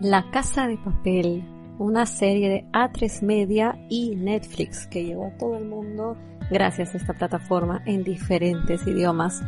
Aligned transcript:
La 0.00 0.30
Casa 0.30 0.66
de 0.66 0.78
Papel, 0.78 1.44
una 1.78 2.06
serie 2.06 2.48
de 2.48 2.64
A3 2.72 3.20
Media 3.20 3.86
y 3.90 4.16
Netflix 4.16 4.86
que 4.86 5.04
llegó 5.04 5.26
a 5.26 5.36
todo 5.36 5.58
el 5.58 5.66
mundo 5.66 6.16
gracias 6.50 6.94
a 6.94 6.96
esta 6.96 7.12
plataforma 7.12 7.82
en 7.84 8.02
diferentes 8.02 8.86
idiomas. 8.86 9.42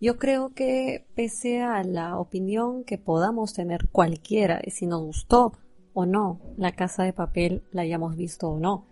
Yo 0.00 0.16
creo 0.16 0.54
que 0.54 1.06
pese 1.14 1.60
a 1.60 1.84
la 1.84 2.16
opinión 2.16 2.84
que 2.84 2.96
podamos 2.96 3.52
tener 3.52 3.90
cualquiera 3.90 4.58
si 4.68 4.86
nos 4.86 5.02
gustó 5.02 5.52
o 5.92 6.06
no 6.06 6.40
la 6.56 6.72
casa 6.72 7.02
de 7.02 7.12
papel, 7.12 7.62
la 7.72 7.82
hayamos 7.82 8.16
visto 8.16 8.48
o 8.48 8.58
no, 8.58 8.86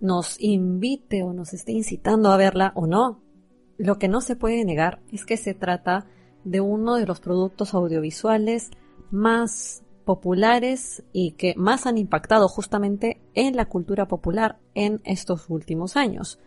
nos 0.00 0.40
invite 0.40 1.22
o 1.22 1.32
nos 1.32 1.52
esté 1.52 1.72
incitando 1.72 2.30
a 2.30 2.36
verla 2.36 2.72
o 2.74 2.86
no, 2.86 3.20
lo 3.76 3.98
que 3.98 4.08
no 4.08 4.20
se 4.20 4.36
puede 4.36 4.64
negar 4.64 5.00
es 5.12 5.24
que 5.24 5.36
se 5.36 5.54
trata 5.54 6.06
de 6.44 6.60
uno 6.60 6.96
de 6.96 7.06
los 7.06 7.20
productos 7.20 7.74
audiovisuales 7.74 8.70
más 9.10 9.82
populares 10.04 11.02
y 11.12 11.32
que 11.32 11.54
más 11.56 11.86
han 11.86 11.98
impactado 11.98 12.48
justamente 12.48 13.20
en 13.34 13.56
la 13.56 13.66
cultura 13.66 14.08
popular 14.08 14.58
en 14.74 15.00
estos 15.04 15.50
últimos 15.50 15.96
años 15.96 16.38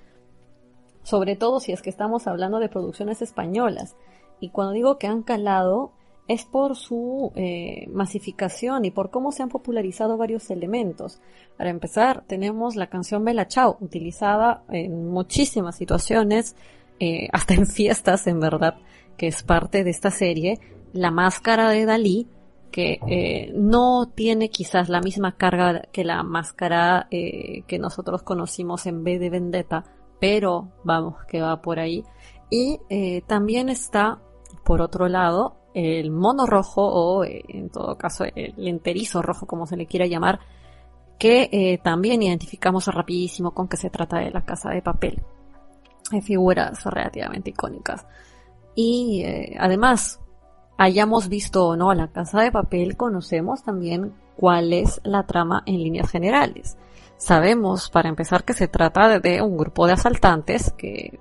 sobre 1.03 1.35
todo 1.35 1.59
si 1.59 1.71
es 1.71 1.81
que 1.81 1.89
estamos 1.89 2.27
hablando 2.27 2.59
de 2.59 2.69
producciones 2.69 3.21
españolas. 3.21 3.95
Y 4.39 4.49
cuando 4.49 4.73
digo 4.73 4.97
que 4.97 5.07
han 5.07 5.23
calado, 5.23 5.93
es 6.31 6.45
por 6.45 6.77
su 6.77 7.33
eh, 7.35 7.87
masificación 7.89 8.85
y 8.85 8.91
por 8.91 9.09
cómo 9.09 9.33
se 9.33 9.43
han 9.43 9.49
popularizado 9.49 10.15
varios 10.15 10.49
elementos. 10.49 11.19
Para 11.57 11.69
empezar, 11.69 12.23
tenemos 12.25 12.77
la 12.77 12.87
canción 12.87 13.25
Bella 13.25 13.49
Chao, 13.49 13.77
utilizada 13.81 14.63
en 14.69 15.09
muchísimas 15.09 15.75
situaciones, 15.75 16.55
eh, 17.01 17.27
hasta 17.33 17.53
en 17.53 17.67
fiestas, 17.67 18.27
en 18.27 18.39
verdad, 18.39 18.75
que 19.17 19.27
es 19.27 19.43
parte 19.43 19.83
de 19.83 19.89
esta 19.89 20.09
serie. 20.09 20.59
La 20.93 21.11
máscara 21.11 21.69
de 21.69 21.85
Dalí, 21.85 22.27
que 22.71 22.99
eh, 23.07 23.51
no 23.53 24.09
tiene 24.15 24.49
quizás 24.49 24.87
la 24.87 25.01
misma 25.01 25.35
carga 25.35 25.81
que 25.91 26.05
la 26.05 26.23
máscara 26.23 27.07
que 27.09 27.79
nosotros 27.79 28.23
conocimos 28.23 28.85
en 28.85 29.03
B 29.03 29.19
de 29.19 29.29
Vendetta, 29.29 29.83
pero 30.21 30.71
vamos, 30.85 31.15
que 31.27 31.41
va 31.41 31.61
por 31.61 31.79
ahí. 31.79 32.05
Y 32.49 32.79
también 33.27 33.67
está, 33.67 34.21
por 34.63 34.81
otro 34.81 35.09
lado, 35.09 35.60
el 35.73 36.11
mono 36.11 36.45
rojo 36.45 36.81
o 36.81 37.23
eh, 37.23 37.43
en 37.47 37.69
todo 37.69 37.97
caso 37.97 38.23
el 38.23 38.67
enterizo 38.67 39.21
rojo, 39.21 39.45
como 39.45 39.65
se 39.65 39.77
le 39.77 39.85
quiera 39.85 40.05
llamar, 40.05 40.39
que 41.17 41.49
eh, 41.51 41.79
también 41.83 42.23
identificamos 42.23 42.87
rapidísimo 42.87 43.51
con 43.51 43.67
que 43.67 43.77
se 43.77 43.89
trata 43.89 44.17
de 44.19 44.31
la 44.31 44.43
casa 44.43 44.69
de 44.69 44.81
papel. 44.81 45.21
Hay 46.11 46.21
figuras 46.21 46.83
relativamente 46.83 47.51
icónicas. 47.51 48.05
Y 48.75 49.23
además, 49.59 50.19
hayamos 50.77 51.29
visto 51.29 51.67
o 51.67 51.75
no 51.75 51.93
la 51.93 52.07
casa 52.07 52.41
de 52.41 52.51
papel, 52.51 52.97
conocemos 52.97 53.63
también 53.63 54.13
cuál 54.35 54.73
es 54.73 54.99
la 55.03 55.23
trama 55.27 55.61
en 55.67 55.77
líneas 55.77 56.09
generales. 56.09 56.77
Sabemos, 57.17 57.91
para 57.91 58.09
empezar, 58.09 58.43
que 58.43 58.53
se 58.53 58.67
trata 58.67 59.19
de 59.19 59.43
un 59.43 59.55
grupo 59.55 59.85
de 59.85 59.93
asaltantes 59.93 60.71
que 60.71 61.19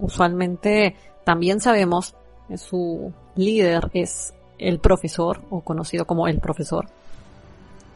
usualmente 0.00 0.96
también 1.24 1.60
sabemos 1.60 2.16
que 2.48 2.58
su 2.58 3.12
líder 3.36 3.90
es 3.94 4.34
el 4.58 4.78
profesor 4.78 5.42
o 5.50 5.60
conocido 5.60 6.06
como 6.06 6.28
el 6.28 6.40
profesor 6.40 6.88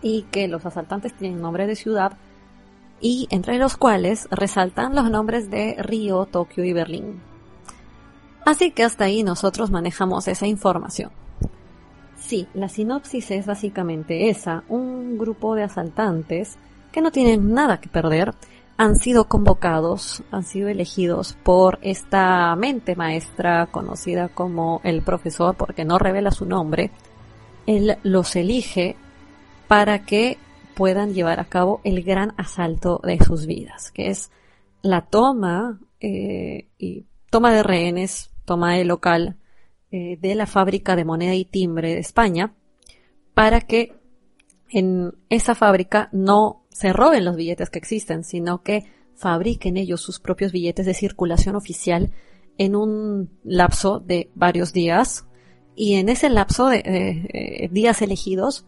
y 0.02 0.22
que 0.30 0.48
los 0.48 0.64
asaltantes 0.64 1.14
tienen 1.14 1.40
nombre 1.40 1.66
de 1.66 1.76
ciudad 1.76 2.12
y 3.00 3.28
entre 3.30 3.58
los 3.58 3.76
cuales 3.76 4.28
resaltan 4.30 4.94
los 4.94 5.10
nombres 5.10 5.50
de 5.50 5.76
Río, 5.78 6.26
Tokio 6.26 6.64
y 6.64 6.72
Berlín. 6.72 7.20
Así 8.44 8.70
que 8.70 8.84
hasta 8.84 9.04
ahí 9.04 9.22
nosotros 9.22 9.70
manejamos 9.70 10.28
esa 10.28 10.46
información. 10.46 11.10
Sí, 12.18 12.46
la 12.54 12.68
sinopsis 12.68 13.30
es 13.30 13.46
básicamente 13.46 14.28
esa, 14.28 14.64
un 14.68 15.18
grupo 15.18 15.54
de 15.54 15.64
asaltantes 15.64 16.56
que 16.92 17.00
no 17.00 17.10
tienen 17.10 17.52
nada 17.52 17.80
que 17.80 17.88
perder, 17.88 18.34
han 18.80 18.96
sido 18.96 19.28
convocados, 19.28 20.22
han 20.30 20.42
sido 20.42 20.70
elegidos 20.70 21.36
por 21.42 21.78
esta 21.82 22.56
mente 22.56 22.96
maestra 22.96 23.66
conocida 23.66 24.30
como 24.30 24.80
el 24.84 25.02
profesor, 25.02 25.54
porque 25.54 25.84
no 25.84 25.98
revela 25.98 26.30
su 26.30 26.46
nombre. 26.46 26.90
Él 27.66 27.98
los 28.04 28.34
elige 28.36 28.96
para 29.68 30.06
que 30.06 30.38
puedan 30.74 31.12
llevar 31.12 31.40
a 31.40 31.44
cabo 31.44 31.82
el 31.84 32.02
gran 32.02 32.32
asalto 32.38 33.02
de 33.04 33.22
sus 33.22 33.44
vidas, 33.44 33.90
que 33.90 34.08
es 34.08 34.30
la 34.80 35.02
toma 35.02 35.78
eh, 36.00 36.70
y 36.78 37.04
toma 37.28 37.52
de 37.52 37.62
rehenes, 37.62 38.30
toma 38.46 38.76
de 38.76 38.86
local 38.86 39.36
eh, 39.90 40.16
de 40.18 40.34
la 40.34 40.46
fábrica 40.46 40.96
de 40.96 41.04
moneda 41.04 41.34
y 41.34 41.44
timbre 41.44 41.92
de 41.92 42.00
España, 42.00 42.54
para 43.34 43.60
que 43.60 43.92
en 44.70 45.12
esa 45.28 45.54
fábrica 45.54 46.08
no 46.12 46.59
se 46.80 46.94
roben 46.94 47.26
los 47.26 47.36
billetes 47.36 47.68
que 47.68 47.78
existen, 47.78 48.24
sino 48.24 48.62
que 48.62 48.86
fabriquen 49.14 49.76
ellos 49.76 50.00
sus 50.00 50.18
propios 50.18 50.50
billetes 50.50 50.86
de 50.86 50.94
circulación 50.94 51.54
oficial 51.54 52.10
en 52.56 52.74
un 52.74 53.38
lapso 53.44 54.00
de 54.00 54.30
varios 54.34 54.72
días 54.72 55.26
y 55.76 55.96
en 55.96 56.08
ese 56.08 56.30
lapso 56.30 56.68
de 56.68 56.78
eh, 56.78 57.68
días 57.70 58.00
elegidos, 58.00 58.64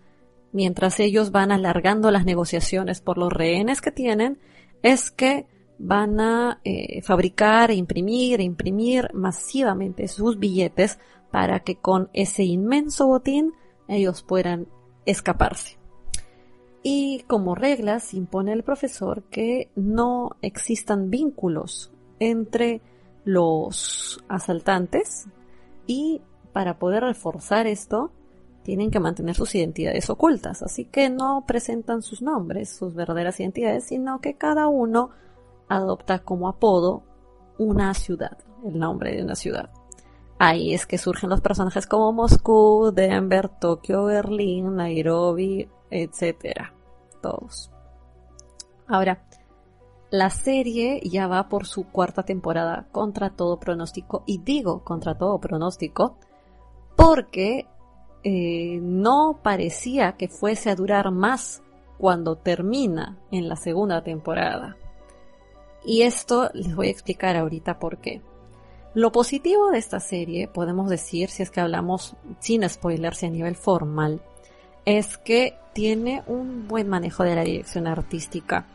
mientras 0.52 1.00
ellos 1.00 1.30
van 1.30 1.52
alargando 1.52 2.10
las 2.10 2.26
negociaciones 2.26 3.00
por 3.00 3.16
los 3.16 3.32
rehenes 3.32 3.80
que 3.80 3.92
tienen, 3.92 4.38
es 4.82 5.10
que 5.10 5.46
van 5.78 6.20
a 6.20 6.60
eh, 6.64 7.00
fabricar, 7.00 7.70
e 7.70 7.76
imprimir, 7.76 8.40
e 8.40 8.44
imprimir 8.44 9.08
masivamente 9.14 10.06
sus 10.06 10.38
billetes 10.38 10.98
para 11.30 11.60
que 11.60 11.76
con 11.76 12.10
ese 12.12 12.42
inmenso 12.42 13.06
botín 13.06 13.54
ellos 13.88 14.22
puedan 14.22 14.68
escaparse. 15.06 15.81
Y 16.82 17.24
como 17.28 17.54
reglas 17.54 18.12
impone 18.12 18.52
el 18.52 18.64
profesor 18.64 19.22
que 19.24 19.70
no 19.76 20.36
existan 20.42 21.10
vínculos 21.10 21.92
entre 22.18 22.80
los 23.24 24.22
asaltantes 24.28 25.28
y 25.86 26.22
para 26.52 26.78
poder 26.78 27.04
reforzar 27.04 27.66
esto 27.66 28.10
tienen 28.62 28.90
que 28.90 29.00
mantener 29.00 29.34
sus 29.34 29.54
identidades 29.54 30.08
ocultas, 30.10 30.62
así 30.62 30.84
que 30.84 31.10
no 31.10 31.44
presentan 31.46 32.02
sus 32.02 32.22
nombres, 32.22 32.70
sus 32.70 32.94
verdaderas 32.94 33.40
identidades, 33.40 33.84
sino 33.84 34.20
que 34.20 34.34
cada 34.34 34.68
uno 34.68 35.10
adopta 35.68 36.20
como 36.20 36.48
apodo 36.48 37.02
una 37.58 37.94
ciudad, 37.94 38.38
el 38.64 38.78
nombre 38.78 39.16
de 39.16 39.24
una 39.24 39.34
ciudad. 39.34 39.70
Ahí 40.44 40.74
es 40.74 40.86
que 40.86 40.98
surgen 40.98 41.30
los 41.30 41.40
personajes 41.40 41.86
como 41.86 42.12
Moscú, 42.12 42.90
Denver, 42.92 43.48
Tokio, 43.48 44.06
Berlín, 44.06 44.74
Nairobi, 44.74 45.68
etcétera. 45.88 46.74
Todos. 47.20 47.70
Ahora, 48.88 49.22
la 50.10 50.30
serie 50.30 51.00
ya 51.04 51.28
va 51.28 51.48
por 51.48 51.68
su 51.68 51.84
cuarta 51.84 52.24
temporada 52.24 52.88
contra 52.90 53.30
todo 53.30 53.60
pronóstico, 53.60 54.24
y 54.26 54.38
digo 54.38 54.82
contra 54.82 55.16
todo 55.16 55.38
pronóstico, 55.38 56.16
porque 56.96 57.68
eh, 58.24 58.80
no 58.82 59.38
parecía 59.44 60.16
que 60.16 60.26
fuese 60.26 60.70
a 60.70 60.74
durar 60.74 61.12
más 61.12 61.62
cuando 61.98 62.34
termina 62.34 63.16
en 63.30 63.48
la 63.48 63.54
segunda 63.54 64.02
temporada. 64.02 64.76
Y 65.84 66.02
esto 66.02 66.50
les 66.52 66.74
voy 66.74 66.88
a 66.88 66.90
explicar 66.90 67.36
ahorita 67.36 67.78
por 67.78 67.98
qué. 67.98 68.22
Lo 68.94 69.10
positivo 69.10 69.70
de 69.70 69.78
esta 69.78 70.00
serie, 70.00 70.48
podemos 70.48 70.90
decir, 70.90 71.30
si 71.30 71.42
es 71.42 71.50
que 71.50 71.60
hablamos 71.60 72.14
sin 72.40 72.68
spoilers 72.68 73.22
a 73.22 73.28
nivel 73.28 73.56
formal, 73.56 74.20
es 74.84 75.16
que 75.16 75.56
tiene 75.72 76.22
un 76.26 76.68
buen 76.68 76.88
manejo 76.88 77.24
de 77.24 77.34
la 77.34 77.42
dirección 77.42 77.86
artística. 77.86 78.66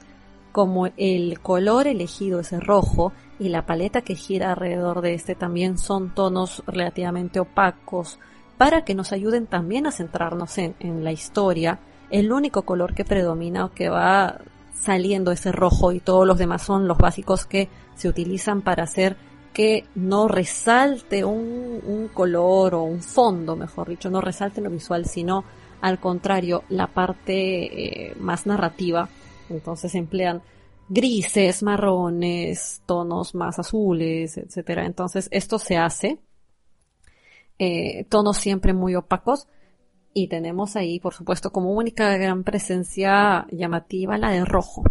Como 0.51 0.87
el 0.97 1.39
color 1.39 1.85
elegido 1.85 2.39
es 2.39 2.51
rojo 2.51 3.13
y 3.37 3.49
la 3.49 3.67
paleta 3.67 4.01
que 4.01 4.15
gira 4.15 4.49
alrededor 4.49 5.01
de 5.01 5.13
este 5.13 5.35
también 5.35 5.77
son 5.77 6.15
tonos 6.15 6.63
relativamente 6.65 7.39
opacos 7.39 8.17
para 8.57 8.83
que 8.83 8.95
nos 8.95 9.11
ayuden 9.11 9.45
también 9.45 9.85
a 9.85 9.91
centrarnos 9.91 10.57
en, 10.57 10.75
en 10.79 11.03
la 11.03 11.11
historia, 11.11 11.79
el 12.09 12.31
único 12.31 12.63
color 12.63 12.95
que 12.95 13.05
predomina 13.05 13.65
o 13.65 13.71
que 13.71 13.89
va 13.89 14.39
saliendo 14.73 15.31
ese 15.31 15.51
rojo 15.51 15.91
y 15.91 15.99
todos 15.99 16.25
los 16.25 16.39
demás 16.39 16.63
son 16.63 16.87
los 16.87 16.97
básicos 16.97 17.45
que 17.45 17.69
se 17.95 18.07
utilizan 18.07 18.63
para 18.63 18.83
hacer 18.83 19.15
que 19.53 19.85
no 19.95 20.27
resalte 20.27 21.23
un, 21.23 22.09
color 22.13 22.75
o 22.75 22.83
un 22.83 23.01
fondo, 23.01 23.55
mejor 23.55 23.89
dicho, 23.89 24.09
no 24.09 24.21
resalte 24.21 24.61
lo 24.61 24.69
visual, 24.69 25.05
sino 25.05 25.43
al 25.81 25.99
contrario, 25.99 26.63
la 26.69 26.87
parte 26.87 28.09
eh, 28.09 28.15
más 28.19 28.45
narrativa. 28.45 29.09
Entonces 29.49 29.93
emplean 29.95 30.41
grises, 30.89 31.63
marrones, 31.63 32.81
tonos 32.85 33.35
más 33.35 33.59
azules, 33.59 34.37
etcétera. 34.37 34.85
Entonces 34.85 35.27
esto 35.31 35.59
se 35.59 35.77
hace, 35.77 36.19
eh, 37.59 38.05
tonos 38.09 38.37
siempre 38.37 38.73
muy 38.73 38.95
opacos, 38.95 39.47
y 40.19 40.29
tenemos 40.29 40.75
ahí, 40.75 40.99
por 40.99 41.13
supuesto, 41.13 41.51
como 41.51 41.73
única 41.73 42.17
gran 42.17 42.43
presencia 42.43 43.45
llamativa 43.51 44.17
la 44.17 44.31
de 44.31 44.45
rojo. 44.45 44.83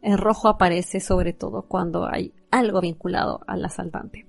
El 0.00 0.18
rojo 0.18 0.46
aparece 0.46 1.00
sobre 1.00 1.32
todo 1.32 1.62
cuando 1.62 2.06
hay 2.06 2.32
algo 2.58 2.80
vinculado 2.80 3.40
al 3.46 3.64
asaltante. 3.64 4.26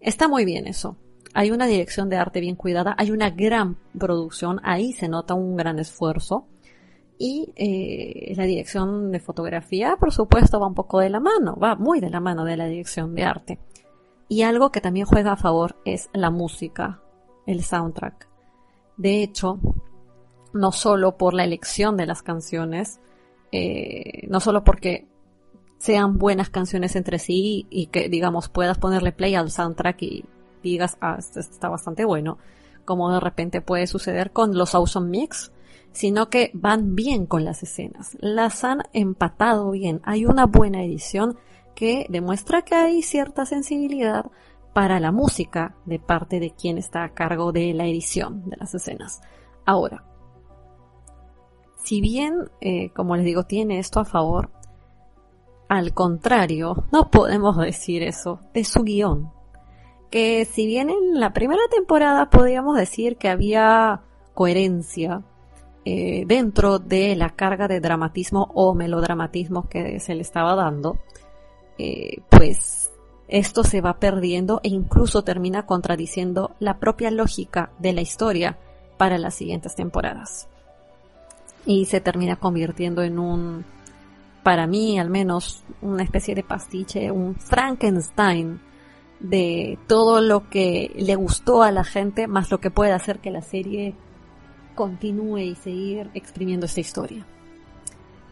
Está 0.00 0.28
muy 0.28 0.44
bien 0.44 0.66
eso. 0.66 0.96
Hay 1.34 1.50
una 1.50 1.66
dirección 1.66 2.08
de 2.08 2.16
arte 2.16 2.40
bien 2.40 2.56
cuidada, 2.56 2.94
hay 2.98 3.10
una 3.10 3.30
gran 3.30 3.78
producción, 3.98 4.60
ahí 4.62 4.92
se 4.92 5.08
nota 5.08 5.34
un 5.34 5.56
gran 5.56 5.78
esfuerzo. 5.78 6.46
Y 7.18 7.52
eh, 7.56 8.34
la 8.36 8.44
dirección 8.44 9.12
de 9.12 9.20
fotografía, 9.20 9.96
por 9.98 10.12
supuesto, 10.12 10.58
va 10.58 10.66
un 10.66 10.74
poco 10.74 10.98
de 10.98 11.08
la 11.08 11.20
mano, 11.20 11.56
va 11.56 11.76
muy 11.76 12.00
de 12.00 12.10
la 12.10 12.20
mano 12.20 12.44
de 12.44 12.56
la 12.56 12.66
dirección 12.66 13.14
de 13.14 13.22
arte. 13.22 13.58
Y 14.28 14.42
algo 14.42 14.70
que 14.70 14.80
también 14.80 15.06
juega 15.06 15.32
a 15.32 15.36
favor 15.36 15.76
es 15.84 16.10
la 16.12 16.30
música, 16.30 17.00
el 17.46 17.62
soundtrack. 17.62 18.28
De 18.96 19.22
hecho, 19.22 19.58
no 20.52 20.72
solo 20.72 21.16
por 21.16 21.32
la 21.32 21.44
elección 21.44 21.96
de 21.96 22.06
las 22.06 22.22
canciones, 22.22 23.00
eh, 23.52 24.26
no 24.28 24.40
solo 24.40 24.64
porque 24.64 25.06
sean 25.82 26.16
buenas 26.16 26.48
canciones 26.48 26.94
entre 26.94 27.18
sí 27.18 27.66
y 27.68 27.86
que, 27.86 28.08
digamos, 28.08 28.48
puedas 28.48 28.78
ponerle 28.78 29.10
play 29.10 29.34
al 29.34 29.50
soundtrack 29.50 30.00
y 30.02 30.24
digas, 30.62 30.96
ah, 31.00 31.16
esto 31.18 31.40
está 31.40 31.68
bastante 31.68 32.04
bueno, 32.04 32.38
como 32.84 33.10
de 33.10 33.18
repente 33.18 33.60
puede 33.60 33.88
suceder 33.88 34.30
con 34.30 34.56
los 34.56 34.76
Awesome 34.76 35.08
Mix, 35.08 35.50
sino 35.90 36.30
que 36.30 36.52
van 36.54 36.94
bien 36.94 37.26
con 37.26 37.44
las 37.44 37.64
escenas, 37.64 38.16
las 38.20 38.62
han 38.62 38.82
empatado 38.92 39.72
bien, 39.72 40.00
hay 40.04 40.24
una 40.24 40.46
buena 40.46 40.84
edición 40.84 41.36
que 41.74 42.06
demuestra 42.08 42.62
que 42.62 42.76
hay 42.76 43.02
cierta 43.02 43.44
sensibilidad 43.44 44.26
para 44.72 45.00
la 45.00 45.10
música 45.10 45.74
de 45.84 45.98
parte 45.98 46.38
de 46.38 46.52
quien 46.52 46.78
está 46.78 47.02
a 47.02 47.12
cargo 47.12 47.50
de 47.50 47.74
la 47.74 47.86
edición 47.86 48.48
de 48.48 48.56
las 48.56 48.72
escenas. 48.72 49.20
Ahora, 49.66 50.04
si 51.82 52.00
bien, 52.00 52.52
eh, 52.60 52.90
como 52.90 53.16
les 53.16 53.24
digo, 53.24 53.42
tiene 53.42 53.80
esto 53.80 53.98
a 53.98 54.04
favor, 54.04 54.52
al 55.72 55.94
contrario, 55.94 56.84
no 56.92 57.10
podemos 57.10 57.56
decir 57.56 58.02
eso 58.02 58.40
de 58.52 58.62
su 58.62 58.82
guion. 58.82 59.32
Que 60.10 60.44
si 60.44 60.66
bien 60.66 60.90
en 60.90 61.18
la 61.18 61.32
primera 61.32 61.62
temporada 61.70 62.28
podíamos 62.28 62.76
decir 62.76 63.16
que 63.16 63.30
había 63.30 64.02
coherencia 64.34 65.22
eh, 65.86 66.24
dentro 66.26 66.78
de 66.78 67.16
la 67.16 67.30
carga 67.30 67.68
de 67.68 67.80
dramatismo 67.80 68.50
o 68.52 68.74
melodramatismo 68.74 69.66
que 69.70 69.98
se 69.98 70.14
le 70.14 70.20
estaba 70.20 70.54
dando, 70.54 70.98
eh, 71.78 72.20
pues 72.28 72.90
esto 73.26 73.64
se 73.64 73.80
va 73.80 73.98
perdiendo 73.98 74.60
e 74.62 74.68
incluso 74.68 75.24
termina 75.24 75.64
contradiciendo 75.64 76.50
la 76.58 76.78
propia 76.80 77.10
lógica 77.10 77.70
de 77.78 77.94
la 77.94 78.02
historia 78.02 78.58
para 78.98 79.16
las 79.16 79.32
siguientes 79.32 79.74
temporadas. 79.74 80.48
Y 81.64 81.86
se 81.86 82.02
termina 82.02 82.36
convirtiendo 82.36 83.02
en 83.02 83.18
un, 83.18 83.64
para 84.42 84.66
mí 84.66 84.98
al 84.98 85.10
menos, 85.10 85.64
una 85.80 86.02
especie 86.02 86.34
de 86.34 86.42
pastiche, 86.42 87.10
un 87.10 87.36
Frankenstein 87.36 88.60
de 89.20 89.78
todo 89.86 90.20
lo 90.20 90.48
que 90.50 90.92
le 90.96 91.14
gustó 91.14 91.62
a 91.62 91.70
la 91.70 91.84
gente, 91.84 92.26
más 92.26 92.50
lo 92.50 92.58
que 92.58 92.70
puede 92.70 92.92
hacer 92.92 93.20
que 93.20 93.30
la 93.30 93.42
serie 93.42 93.94
continúe 94.74 95.38
y 95.38 95.54
seguir 95.54 96.10
exprimiendo 96.14 96.66
esta 96.66 96.80
historia. 96.80 97.24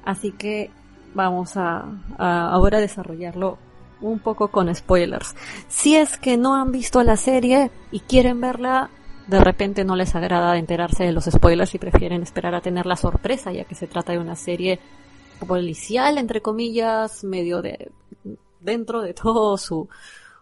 Así 0.04 0.32
que 0.32 0.70
vamos 1.14 1.56
a, 1.56 1.84
a 2.18 2.50
ahora 2.50 2.78
desarrollarlo 2.78 3.58
un 4.00 4.18
poco 4.18 4.48
con 4.48 4.74
spoilers. 4.74 5.36
Si 5.68 5.94
es 5.94 6.16
que 6.16 6.36
no 6.36 6.54
han 6.54 6.72
visto 6.72 7.02
la 7.02 7.16
serie 7.16 7.70
y 7.92 8.00
quieren 8.00 8.40
verla, 8.40 8.90
de 9.26 9.40
repente 9.40 9.84
no 9.84 9.94
les 9.94 10.14
agrada 10.16 10.56
enterarse 10.58 11.04
de 11.04 11.12
los 11.12 11.26
spoilers 11.26 11.74
y 11.74 11.78
prefieren 11.78 12.22
esperar 12.22 12.54
a 12.54 12.60
tener 12.60 12.86
la 12.86 12.96
sorpresa, 12.96 13.52
ya 13.52 13.64
que 13.64 13.74
se 13.74 13.86
trata 13.86 14.12
de 14.12 14.18
una 14.18 14.34
serie 14.34 14.80
policial, 15.46 16.18
entre 16.18 16.40
comillas, 16.40 17.24
medio 17.24 17.62
de 17.62 17.90
dentro 18.60 19.00
de 19.02 19.14
todo 19.14 19.56
su 19.56 19.88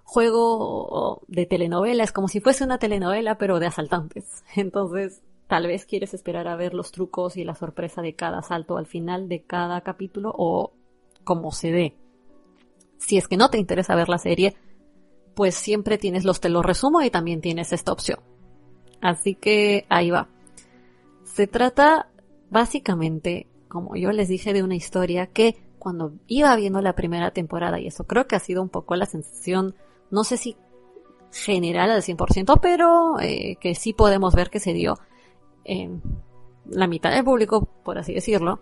juego 0.05 1.23
de 1.29 1.47
telenovela. 1.47 2.05
Es 2.05 2.13
como 2.13 2.29
si 2.29 2.41
fuese 2.41 2.65
una 2.65 2.79
telenovela, 2.79 3.37
pero 3.39 3.59
de 3.61 3.67
asaltantes. 3.67 4.45
Entonces, 4.57 5.23
tal 5.47 5.67
vez 5.67 5.87
quieres 5.87 6.15
esperar 6.15 6.49
a 6.49 6.57
ver 6.57 6.75
los 6.75 6.93
trucos 6.93 7.37
y 7.37 7.45
la 7.45 7.55
sorpresa 7.55 8.03
de 8.03 8.15
cada 8.15 8.39
asalto 8.39 8.77
al 8.77 8.87
final 8.87 9.29
de 9.29 9.43
cada 9.43 9.81
capítulo 9.81 10.33
o 10.37 10.73
como 11.25 11.53
se 11.53 11.73
dé. 11.73 11.97
Si 12.99 13.17
es 13.17 13.29
que 13.29 13.37
no 13.37 13.49
te 13.51 13.59
interesa 13.59 13.95
ver 13.95 14.09
la 14.09 14.19
serie, 14.19 14.57
pues 15.35 15.55
siempre 15.55 15.99
tienes 15.99 16.25
los 16.25 16.41
te 16.41 16.49
lo 16.49 16.63
resumo 16.63 17.01
y 17.03 17.11
también 17.11 17.41
tienes 17.41 17.73
esta 17.73 17.93
opción. 17.93 18.19
Así 19.01 19.35
que 19.35 19.87
ahí 19.89 20.11
va. 20.11 20.29
Se 21.23 21.47
trata 21.47 22.09
básicamente, 22.51 23.47
como 23.69 23.97
yo 23.97 24.13
les 24.13 24.29
dije, 24.29 24.53
de 24.53 24.63
una 24.63 24.75
historia 24.75 25.27
que 25.27 25.57
cuando 25.79 26.13
iba 26.27 26.55
viendo 26.57 26.81
la 26.81 26.95
primera 26.95 27.31
temporada, 27.31 27.79
y 27.79 27.87
eso 27.87 28.05
creo 28.05 28.27
que 28.27 28.37
ha 28.37 28.41
sido 28.41 28.63
un 28.63 28.69
poco 28.69 28.97
la 28.97 29.07
sensación, 29.07 29.75
no 30.11 30.25
sé 30.25 30.37
si 30.37 30.57
general 31.33 31.91
al 31.91 32.03
100%, 32.03 32.59
pero 32.61 33.21
eh, 33.21 33.57
que 33.61 33.75
sí 33.75 33.93
podemos 33.93 34.35
ver 34.35 34.51
que 34.51 34.61
se 34.61 34.73
dio 34.73 34.99
en 35.65 36.03
la 36.67 36.87
mitad 36.87 37.11
del 37.11 37.25
público, 37.25 37.69
por 37.85 37.99
así 37.99 38.15
decirlo, 38.15 38.61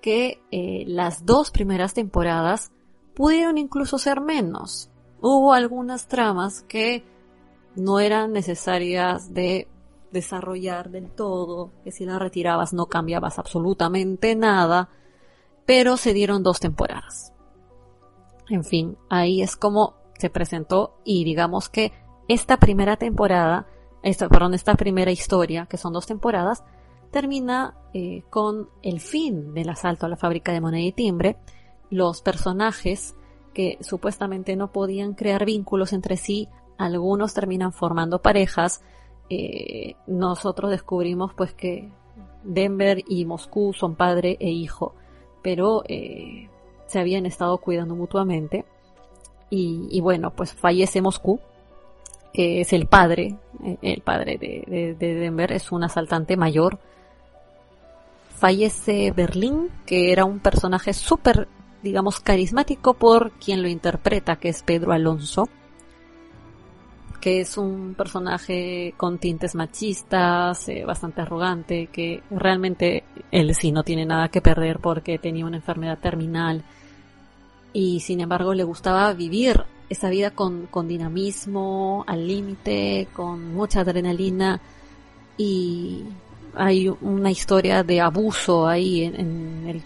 que 0.00 0.42
eh, 0.50 0.84
las 0.86 1.26
dos 1.26 1.50
primeras 1.50 1.94
temporadas 1.94 2.72
pudieron 3.14 3.58
incluso 3.58 3.98
ser 3.98 4.20
menos. 4.20 4.90
Hubo 5.20 5.52
algunas 5.52 6.08
tramas 6.08 6.62
que 6.62 7.04
no 7.76 8.00
eran 8.00 8.32
necesarias 8.32 9.34
de 9.34 9.68
desarrollar 10.12 10.90
del 10.90 11.10
todo, 11.10 11.72
que 11.84 11.92
si 11.92 12.04
las 12.04 12.18
retirabas 12.18 12.72
no 12.72 12.86
cambiabas 12.86 13.38
absolutamente 13.38 14.34
nada, 14.34 14.88
pero 15.66 15.96
se 15.96 16.12
dieron 16.12 16.42
dos 16.42 16.60
temporadas. 16.60 17.32
En 18.48 18.64
fin, 18.64 18.96
ahí 19.08 19.42
es 19.42 19.56
como 19.56 19.94
se 20.18 20.30
presentó 20.30 20.98
y 21.04 21.24
digamos 21.24 21.68
que 21.68 21.92
esta 22.28 22.58
primera 22.58 22.96
temporada, 22.96 23.66
esta, 24.02 24.28
perdón, 24.28 24.54
esta 24.54 24.74
primera 24.74 25.10
historia, 25.10 25.66
que 25.66 25.76
son 25.76 25.92
dos 25.92 26.06
temporadas, 26.06 26.64
termina 27.10 27.74
eh, 27.92 28.22
con 28.30 28.68
el 28.82 29.00
fin 29.00 29.54
del 29.54 29.68
asalto 29.70 30.06
a 30.06 30.08
la 30.08 30.16
fábrica 30.16 30.52
de 30.52 30.60
moneda 30.60 30.82
y 30.82 30.92
timbre, 30.92 31.36
los 31.90 32.22
personajes 32.22 33.14
que 33.52 33.78
supuestamente 33.80 34.54
no 34.56 34.70
podían 34.70 35.14
crear 35.14 35.44
vínculos 35.44 35.92
entre 35.92 36.16
sí, 36.16 36.48
algunos 36.78 37.34
terminan 37.34 37.72
formando 37.72 38.22
parejas. 38.22 38.80
Eh, 39.30 39.94
nosotros 40.06 40.70
descubrimos 40.70 41.32
pues 41.34 41.54
que 41.54 41.88
Denver 42.42 43.02
y 43.08 43.24
Moscú 43.24 43.72
son 43.72 43.94
padre 43.94 44.36
e 44.40 44.50
hijo, 44.50 44.94
pero 45.42 45.82
eh, 45.88 46.48
se 46.86 46.98
habían 46.98 47.26
estado 47.26 47.58
cuidando 47.58 47.94
mutuamente. 47.94 48.64
Y, 49.52 50.00
bueno, 50.00 50.30
pues 50.30 50.52
fallece 50.52 51.02
Moscú, 51.02 51.40
que 52.32 52.60
es 52.60 52.72
el 52.72 52.86
padre, 52.86 53.36
eh, 53.64 53.78
el 53.82 54.00
padre 54.00 54.38
de, 54.38 54.94
de 54.96 55.14
Denver, 55.14 55.50
es 55.50 55.72
un 55.72 55.82
asaltante 55.82 56.36
mayor. 56.36 56.78
Fallece 58.36 59.10
Berlín, 59.10 59.70
que 59.86 60.12
era 60.12 60.24
un 60.24 60.38
personaje 60.38 60.92
súper 60.92 61.48
digamos, 61.82 62.20
carismático 62.20 62.94
por 62.94 63.32
quien 63.32 63.62
lo 63.62 63.68
interpreta, 63.68 64.36
que 64.36 64.48
es 64.48 64.62
Pedro 64.62 64.92
Alonso, 64.92 65.48
que 67.20 67.40
es 67.40 67.58
un 67.58 67.94
personaje 67.94 68.94
con 68.96 69.18
tintes 69.18 69.54
machistas, 69.54 70.68
eh, 70.68 70.84
bastante 70.84 71.20
arrogante, 71.20 71.88
que 71.88 72.22
realmente 72.30 73.04
él 73.30 73.54
sí 73.54 73.72
no 73.72 73.84
tiene 73.84 74.06
nada 74.06 74.28
que 74.28 74.40
perder 74.40 74.78
porque 74.78 75.18
tenía 75.18 75.44
una 75.44 75.58
enfermedad 75.58 75.98
terminal. 75.98 76.64
Y 77.72 78.00
sin 78.00 78.20
embargo 78.20 78.54
le 78.54 78.64
gustaba 78.64 79.12
vivir 79.12 79.64
esa 79.88 80.08
vida 80.08 80.30
con, 80.30 80.66
con 80.66 80.88
dinamismo, 80.88 82.04
al 82.06 82.26
límite, 82.26 83.08
con 83.12 83.52
mucha 83.54 83.80
adrenalina. 83.80 84.60
Y 85.36 86.04
hay 86.54 86.88
una 86.88 87.30
historia 87.30 87.82
de 87.82 88.00
abuso 88.00 88.66
ahí 88.66 89.04
en, 89.04 89.66
el, 89.68 89.82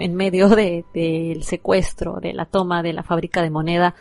en 0.00 0.14
medio 0.14 0.48
del 0.48 0.84
de, 0.94 1.40
secuestro, 1.42 2.20
de 2.20 2.32
la 2.32 2.46
toma 2.46 2.82
de 2.82 2.92
la 2.92 3.02
fábrica 3.02 3.42
de 3.42 3.50
moneda, 3.50 3.94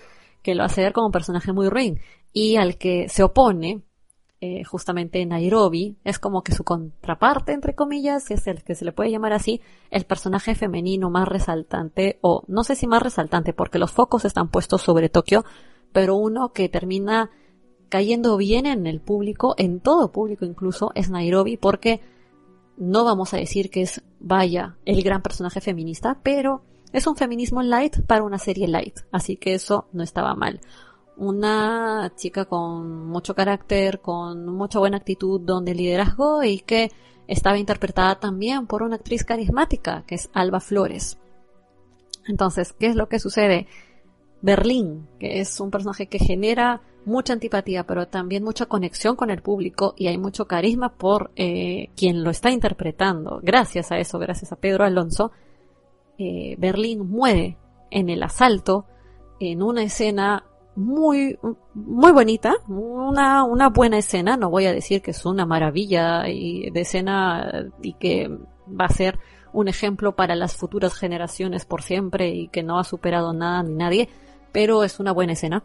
que 0.43 0.55
lo 0.55 0.63
hace 0.63 0.81
ver 0.81 0.93
como 0.93 1.07
un 1.07 1.11
personaje 1.11 1.51
muy 1.51 1.69
ruin 1.69 1.99
y 2.33 2.55
al 2.55 2.77
que 2.77 3.09
se 3.09 3.23
opone 3.23 3.83
eh, 4.43 4.63
justamente 4.63 5.23
Nairobi 5.23 5.97
es 6.03 6.17
como 6.17 6.41
que 6.41 6.51
su 6.51 6.63
contraparte, 6.63 7.51
entre 7.51 7.75
comillas, 7.75 8.31
es 8.31 8.47
el 8.47 8.63
que 8.63 8.73
se 8.73 8.85
le 8.85 8.91
puede 8.91 9.11
llamar 9.11 9.33
así, 9.33 9.61
el 9.91 10.05
personaje 10.05 10.55
femenino 10.55 11.11
más 11.11 11.27
resaltante, 11.27 12.17
o 12.21 12.43
no 12.47 12.63
sé 12.63 12.75
si 12.75 12.87
más 12.87 13.03
resaltante, 13.03 13.53
porque 13.53 13.77
los 13.77 13.91
focos 13.91 14.25
están 14.25 14.49
puestos 14.49 14.81
sobre 14.81 15.09
Tokio, 15.09 15.45
pero 15.93 16.15
uno 16.15 16.53
que 16.53 16.69
termina 16.69 17.29
cayendo 17.89 18.35
bien 18.35 18.65
en 18.65 18.87
el 18.87 18.99
público, 18.99 19.53
en 19.59 19.79
todo 19.79 20.11
público 20.11 20.43
incluso, 20.43 20.91
es 20.95 21.11
Nairobi, 21.11 21.57
porque 21.57 22.01
no 22.77 23.03
vamos 23.05 23.35
a 23.35 23.37
decir 23.37 23.69
que 23.69 23.83
es, 23.83 24.01
vaya, 24.19 24.75
el 24.85 25.03
gran 25.03 25.21
personaje 25.21 25.61
feminista, 25.61 26.19
pero 26.23 26.63
es 26.93 27.05
un 27.05 27.15
feminismo 27.15 27.61
light 27.61 28.01
para 28.07 28.23
una 28.23 28.39
serie 28.39 28.67
light, 28.67 29.01
así 29.11 29.37
que 29.37 29.53
eso 29.53 29.87
no 29.93 30.01
estaba 30.01 30.33
mal 30.33 30.61
una 31.21 32.11
chica 32.15 32.45
con 32.45 33.07
mucho 33.07 33.35
carácter, 33.35 34.01
con 34.01 34.47
mucha 34.47 34.79
buena 34.79 34.97
actitud, 34.97 35.39
donde 35.39 35.75
liderazgo 35.75 36.43
y 36.43 36.59
que 36.61 36.91
estaba 37.27 37.59
interpretada 37.59 38.19
también 38.19 38.65
por 38.65 38.81
una 38.81 38.95
actriz 38.95 39.23
carismática, 39.23 40.03
que 40.07 40.15
es 40.15 40.31
Alba 40.33 40.59
Flores. 40.59 41.19
Entonces, 42.27 42.73
¿qué 42.73 42.87
es 42.87 42.95
lo 42.95 43.07
que 43.07 43.19
sucede? 43.19 43.67
Berlín, 44.41 45.07
que 45.19 45.39
es 45.41 45.59
un 45.59 45.69
personaje 45.69 46.07
que 46.07 46.17
genera 46.17 46.81
mucha 47.05 47.33
antipatía, 47.33 47.85
pero 47.85 48.07
también 48.07 48.43
mucha 48.43 48.65
conexión 48.65 49.15
con 49.15 49.29
el 49.29 49.43
público 49.43 49.93
y 49.97 50.07
hay 50.07 50.17
mucho 50.17 50.47
carisma 50.47 50.97
por 50.97 51.29
eh, 51.35 51.89
quien 51.95 52.23
lo 52.23 52.31
está 52.31 52.49
interpretando. 52.49 53.39
Gracias 53.43 53.91
a 53.91 53.99
eso, 53.99 54.17
gracias 54.17 54.51
a 54.51 54.55
Pedro 54.55 54.85
Alonso, 54.85 55.31
eh, 56.17 56.55
Berlín 56.57 57.07
muere 57.07 57.59
en 57.91 58.09
el 58.09 58.23
asalto 58.23 58.87
en 59.39 59.61
una 59.61 59.83
escena 59.83 60.45
muy, 60.75 61.37
muy 61.73 62.11
bonita, 62.11 62.55
una, 62.67 63.43
una 63.43 63.69
buena 63.69 63.97
escena, 63.97 64.37
no 64.37 64.49
voy 64.49 64.65
a 64.65 64.73
decir 64.73 65.01
que 65.01 65.11
es 65.11 65.25
una 65.25 65.45
maravilla 65.45 66.27
y 66.29 66.69
de 66.71 66.81
escena 66.81 67.69
y 67.81 67.93
que 67.93 68.29
va 68.67 68.85
a 68.85 68.89
ser 68.89 69.19
un 69.53 69.67
ejemplo 69.67 70.15
para 70.15 70.35
las 70.35 70.55
futuras 70.55 70.93
generaciones 70.93 71.65
por 71.65 71.81
siempre 71.81 72.29
y 72.29 72.47
que 72.47 72.63
no 72.63 72.79
ha 72.79 72.83
superado 72.83 73.33
nada 73.33 73.63
ni 73.63 73.75
nadie, 73.75 74.09
pero 74.51 74.83
es 74.83 74.99
una 74.99 75.11
buena 75.11 75.33
escena. 75.33 75.63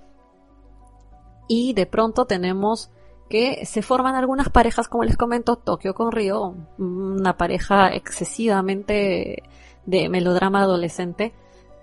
Y 1.48 1.75
de 1.75 1.86
pronto 1.86 2.25
tenemos 2.25 2.90
que 3.28 3.64
se 3.66 3.82
forman 3.82 4.14
algunas 4.14 4.50
parejas, 4.50 4.88
como 4.88 5.04
les 5.04 5.16
comento, 5.16 5.56
Tokio 5.56 5.94
con 5.94 6.12
Río, 6.12 6.54
una 6.78 7.36
pareja 7.36 7.88
excesivamente 7.94 9.42
de 9.84 10.08
melodrama 10.08 10.62
adolescente, 10.62 11.32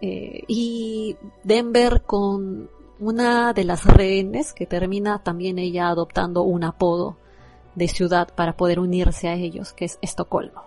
eh, 0.01 0.43
y 0.47 1.15
Denver 1.43 2.01
con 2.01 2.69
una 3.03 3.51
de 3.51 3.65
las 3.65 3.85
rehenes 3.85 4.53
que 4.53 4.65
termina 4.65 5.19
también 5.19 5.59
ella 5.59 5.89
adoptando 5.89 6.43
un 6.43 6.63
apodo 6.63 7.17
de 7.75 7.89
ciudad 7.89 8.29
para 8.33 8.53
poder 8.53 8.79
unirse 8.79 9.27
a 9.27 9.33
ellos, 9.33 9.73
que 9.73 9.85
es 9.85 9.99
Estocolmo. 10.01 10.63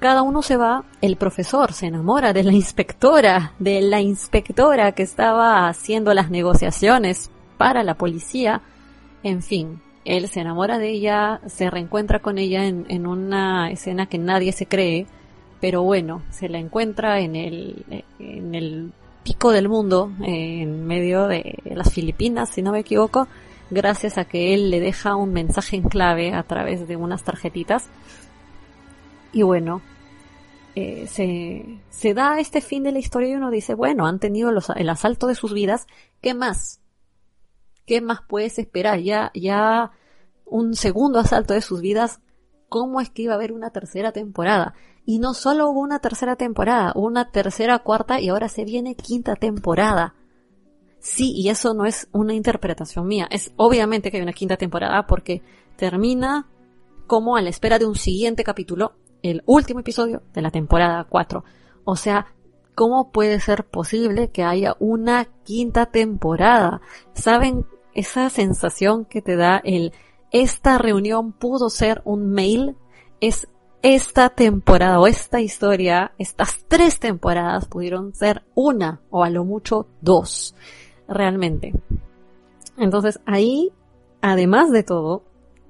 Cada 0.00 0.22
uno 0.22 0.42
se 0.42 0.56
va, 0.56 0.84
el 1.00 1.16
profesor 1.16 1.72
se 1.72 1.86
enamora 1.86 2.32
de 2.32 2.42
la 2.42 2.52
inspectora, 2.52 3.52
de 3.58 3.80
la 3.80 4.00
inspectora 4.00 4.92
que 4.92 5.04
estaba 5.04 5.68
haciendo 5.68 6.12
las 6.14 6.30
negociaciones 6.30 7.30
para 7.56 7.82
la 7.82 7.94
policía, 7.94 8.60
en 9.22 9.42
fin, 9.42 9.80
él 10.04 10.28
se 10.28 10.40
enamora 10.40 10.78
de 10.78 10.90
ella, 10.90 11.40
se 11.46 11.70
reencuentra 11.70 12.20
con 12.20 12.38
ella 12.38 12.66
en, 12.66 13.06
una 13.06 13.70
escena 13.70 14.06
que 14.06 14.18
nadie 14.18 14.52
se 14.52 14.66
cree, 14.66 15.06
pero 15.60 15.82
bueno, 15.82 16.22
se 16.30 16.48
la 16.48 16.58
encuentra 16.58 17.20
en 17.20 17.34
el, 17.36 18.04
en 18.18 18.54
el 18.54 18.92
pico 19.26 19.50
del 19.50 19.68
mundo, 19.68 20.12
en 20.22 20.86
medio 20.86 21.26
de 21.26 21.58
las 21.64 21.92
Filipinas, 21.92 22.50
si 22.50 22.62
no 22.62 22.70
me 22.70 22.78
equivoco, 22.78 23.26
gracias 23.70 24.18
a 24.18 24.24
que 24.24 24.54
él 24.54 24.70
le 24.70 24.78
deja 24.78 25.16
un 25.16 25.32
mensaje 25.32 25.74
en 25.74 25.82
clave 25.82 26.32
a 26.32 26.44
través 26.44 26.86
de 26.86 26.94
unas 26.94 27.24
tarjetitas. 27.24 27.88
Y 29.32 29.42
bueno, 29.42 29.82
eh, 30.76 31.08
se, 31.08 31.80
se 31.90 32.14
da 32.14 32.38
este 32.38 32.60
fin 32.60 32.84
de 32.84 32.92
la 32.92 33.00
historia 33.00 33.30
y 33.30 33.34
uno 33.34 33.50
dice, 33.50 33.74
bueno, 33.74 34.06
han 34.06 34.20
tenido 34.20 34.48
el 34.76 34.88
asalto 34.88 35.26
de 35.26 35.34
sus 35.34 35.52
vidas, 35.52 35.88
¿qué 36.20 36.32
más? 36.32 36.80
¿Qué 37.84 38.00
más 38.00 38.20
puedes 38.28 38.60
esperar? 38.60 39.00
Ya, 39.00 39.32
ya 39.34 39.90
un 40.44 40.76
segundo 40.76 41.18
asalto 41.18 41.52
de 41.52 41.62
sus 41.62 41.80
vidas, 41.80 42.20
¿cómo 42.68 43.00
es 43.00 43.10
que 43.10 43.22
iba 43.22 43.32
a 43.32 43.36
haber 43.36 43.52
una 43.52 43.70
tercera 43.70 44.12
temporada? 44.12 44.74
Y 45.04 45.18
no 45.18 45.34
solo 45.34 45.70
hubo 45.70 45.80
una 45.80 46.00
tercera 46.00 46.36
temporada, 46.36 46.92
hubo 46.94 47.06
una 47.06 47.30
tercera, 47.30 47.78
cuarta 47.78 48.20
y 48.20 48.28
ahora 48.28 48.48
se 48.48 48.64
viene 48.64 48.96
quinta 48.96 49.36
temporada. 49.36 50.14
Sí, 50.98 51.32
y 51.36 51.48
eso 51.50 51.74
no 51.74 51.84
es 51.84 52.08
una 52.12 52.34
interpretación 52.34 53.06
mía. 53.06 53.28
Es 53.30 53.52
obviamente 53.56 54.10
que 54.10 54.16
hay 54.16 54.22
una 54.22 54.32
quinta 54.32 54.56
temporada 54.56 55.06
porque 55.06 55.42
termina 55.76 56.48
como 57.06 57.36
a 57.36 57.42
la 57.42 57.50
espera 57.50 57.78
de 57.78 57.86
un 57.86 57.94
siguiente 57.94 58.42
capítulo, 58.42 58.94
el 59.22 59.42
último 59.46 59.80
episodio 59.80 60.22
de 60.34 60.42
la 60.42 60.50
temporada 60.50 61.06
4. 61.08 61.44
O 61.84 61.94
sea, 61.94 62.34
¿cómo 62.74 63.12
puede 63.12 63.38
ser 63.38 63.64
posible 63.64 64.30
que 64.30 64.42
haya 64.42 64.74
una 64.80 65.26
quinta 65.44 65.86
temporada? 65.86 66.80
¿Saben 67.14 67.64
esa 67.94 68.28
sensación 68.28 69.04
que 69.04 69.22
te 69.22 69.36
da 69.36 69.60
el 69.64 69.92
esta 70.30 70.78
reunión 70.78 71.32
pudo 71.32 71.70
ser 71.70 72.02
un 72.04 72.30
mail? 72.30 72.76
Es 73.20 73.48
esta 73.82 74.30
temporada 74.30 74.98
o 74.98 75.06
esta 75.06 75.40
historia, 75.40 76.12
estas 76.18 76.64
tres 76.66 76.98
temporadas 76.98 77.66
pudieron 77.66 78.14
ser 78.14 78.44
una 78.54 79.00
o 79.10 79.22
a 79.22 79.30
lo 79.30 79.44
mucho 79.44 79.86
dos, 80.00 80.54
realmente. 81.08 81.72
Entonces 82.76 83.20
ahí, 83.26 83.70
además 84.20 84.72
de 84.72 84.82
todo, 84.82 85.22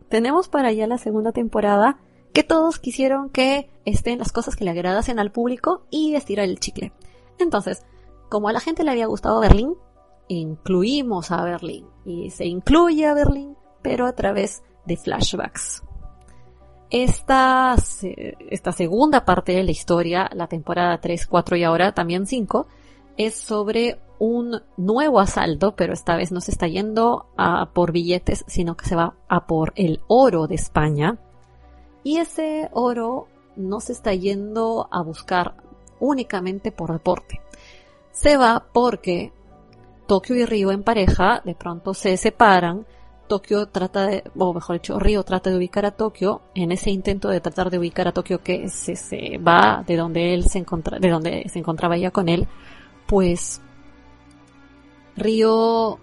tenemos 0.09 0.49
para 0.49 0.69
allá 0.69 0.87
la 0.87 0.99
segunda 0.99 1.33
temporada 1.33 1.99
que 2.33 2.43
todos 2.43 2.79
quisieron 2.79 3.29
que 3.31 3.71
estén 3.85 4.19
las 4.19 4.33
cosas 4.33 4.57
que 4.57 4.65
le 4.65 4.71
agradasen 4.71 5.19
al 5.19 5.33
público 5.33 5.83
y 5.91 6.15
estirar 6.15 6.47
el 6.47 6.61
chicle. 6.61 6.93
Entonces, 7.39 7.85
como 8.29 8.49
a 8.49 8.53
la 8.53 8.61
gente 8.61 8.85
le 8.85 8.91
había 8.91 9.07
gustado 9.07 9.41
Berlín, 9.41 9.75
incluimos 10.29 11.31
a 11.31 11.43
Berlín 11.45 11.87
y 12.05 12.31
se 12.31 12.47
incluye 12.47 13.07
a 13.07 13.15
Berlín, 13.15 13.57
pero 13.87 14.07
a 14.07 14.13
través 14.15 14.65
de 14.85 14.97
flashbacks. 14.97 15.85
Esta, 16.91 17.77
esta 18.51 18.73
segunda 18.73 19.25
parte 19.25 19.53
de 19.53 19.63
la 19.63 19.71
historia, 19.71 20.29
la 20.33 20.49
temporada 20.49 21.01
3, 21.01 21.25
4 21.29 21.57
y 21.57 21.63
ahora 21.63 21.93
también 21.93 22.27
5, 22.27 22.67
es 23.17 23.35
sobre 23.37 24.01
un 24.19 24.61
nuevo 24.77 25.21
asalto, 25.21 25.77
pero 25.77 25.93
esta 25.93 26.17
vez 26.17 26.33
no 26.33 26.41
se 26.41 26.51
está 26.51 26.67
yendo 26.67 27.27
a 27.37 27.71
por 27.73 27.93
billetes, 27.93 28.45
sino 28.49 28.77
que 28.77 28.87
se 28.87 28.97
va 28.97 29.15
a 29.29 29.47
por 29.47 29.73
el 29.77 30.01
oro 30.09 30.49
de 30.49 30.57
España. 30.57 31.19
Y 32.03 32.17
ese 32.17 32.69
oro 32.73 33.29
no 33.55 33.79
se 33.79 33.93
está 33.93 34.15
yendo 34.15 34.89
a 34.91 35.01
buscar 35.03 35.55
únicamente 36.01 36.73
por 36.73 36.93
deporte. 36.93 37.41
Se 38.11 38.37
va 38.37 38.67
porque 38.73 39.33
Tokio 40.09 40.35
y 40.35 40.45
Río 40.45 40.73
en 40.73 40.83
pareja 40.83 41.41
de 41.45 41.55
pronto 41.55 41.95
se 41.95 42.17
separan 42.17 42.85
Tokio 43.27 43.67
trata 43.67 44.07
de, 44.07 44.25
o 44.37 44.53
mejor 44.55 44.77
dicho, 44.77 44.99
Río 44.99 45.23
trata 45.23 45.51
de 45.51 45.57
ubicar 45.57 45.85
a 45.87 45.91
Tokio 45.91 46.43
en 46.55 46.73
ese 46.73 46.91
intento 46.91 47.29
de 47.29 47.41
tratar 47.41 47.71
de 47.71 47.79
ubicar 47.79 48.09
a 48.09 48.13
Tokio 48.13 48.43
que 48.43 48.69
se, 48.69 48.97
se 48.97 49.39
va 49.39 49.85
de 49.87 49.97
donde 49.97 50.35
él 50.35 50.45
se 50.45 50.59
encontra, 50.59 50.99
de 50.99 51.09
donde 51.09 51.49
se 51.49 51.59
encontraba 51.59 51.97
ya 51.97 52.11
con 52.11 52.29
él, 52.29 52.47
pues 53.07 53.61
Río 55.17 55.99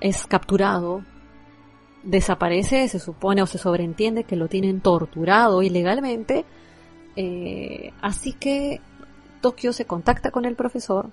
es 0.00 0.26
capturado, 0.26 1.02
desaparece, 2.02 2.88
se 2.88 2.98
supone 2.98 3.42
o 3.42 3.46
se 3.46 3.58
sobreentiende 3.58 4.24
que 4.24 4.36
lo 4.36 4.48
tienen 4.48 4.80
torturado 4.80 5.62
ilegalmente, 5.62 6.44
eh, 7.16 7.92
así 8.00 8.32
que 8.32 8.80
Tokio 9.40 9.72
se 9.72 9.86
contacta 9.86 10.30
con 10.30 10.44
el 10.44 10.56
profesor, 10.56 11.10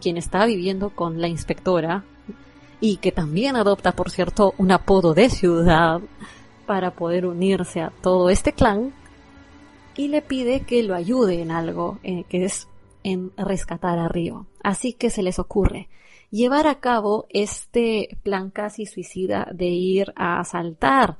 quien 0.00 0.16
está 0.16 0.44
viviendo 0.46 0.90
con 0.90 1.20
la 1.20 1.28
inspectora, 1.28 2.04
y 2.82 2.96
que 2.96 3.12
también 3.12 3.54
adopta, 3.54 3.92
por 3.92 4.10
cierto, 4.10 4.54
un 4.58 4.72
apodo 4.72 5.14
de 5.14 5.30
ciudad 5.30 6.00
para 6.66 6.90
poder 6.90 7.26
unirse 7.26 7.80
a 7.80 7.92
todo 8.02 8.28
este 8.28 8.52
clan 8.52 8.92
y 9.94 10.08
le 10.08 10.20
pide 10.20 10.62
que 10.62 10.82
lo 10.82 10.96
ayude 10.96 11.40
en 11.40 11.52
algo, 11.52 12.00
eh, 12.02 12.24
que 12.28 12.44
es 12.44 12.66
en 13.04 13.30
rescatar 13.36 14.00
a 14.00 14.08
Río. 14.08 14.46
Así 14.64 14.94
que 14.94 15.10
se 15.10 15.22
les 15.22 15.38
ocurre 15.38 15.88
llevar 16.32 16.66
a 16.66 16.80
cabo 16.80 17.26
este 17.28 18.18
plan 18.24 18.50
casi 18.50 18.86
suicida 18.86 19.46
de 19.52 19.66
ir 19.66 20.12
a 20.16 20.40
asaltar 20.40 21.18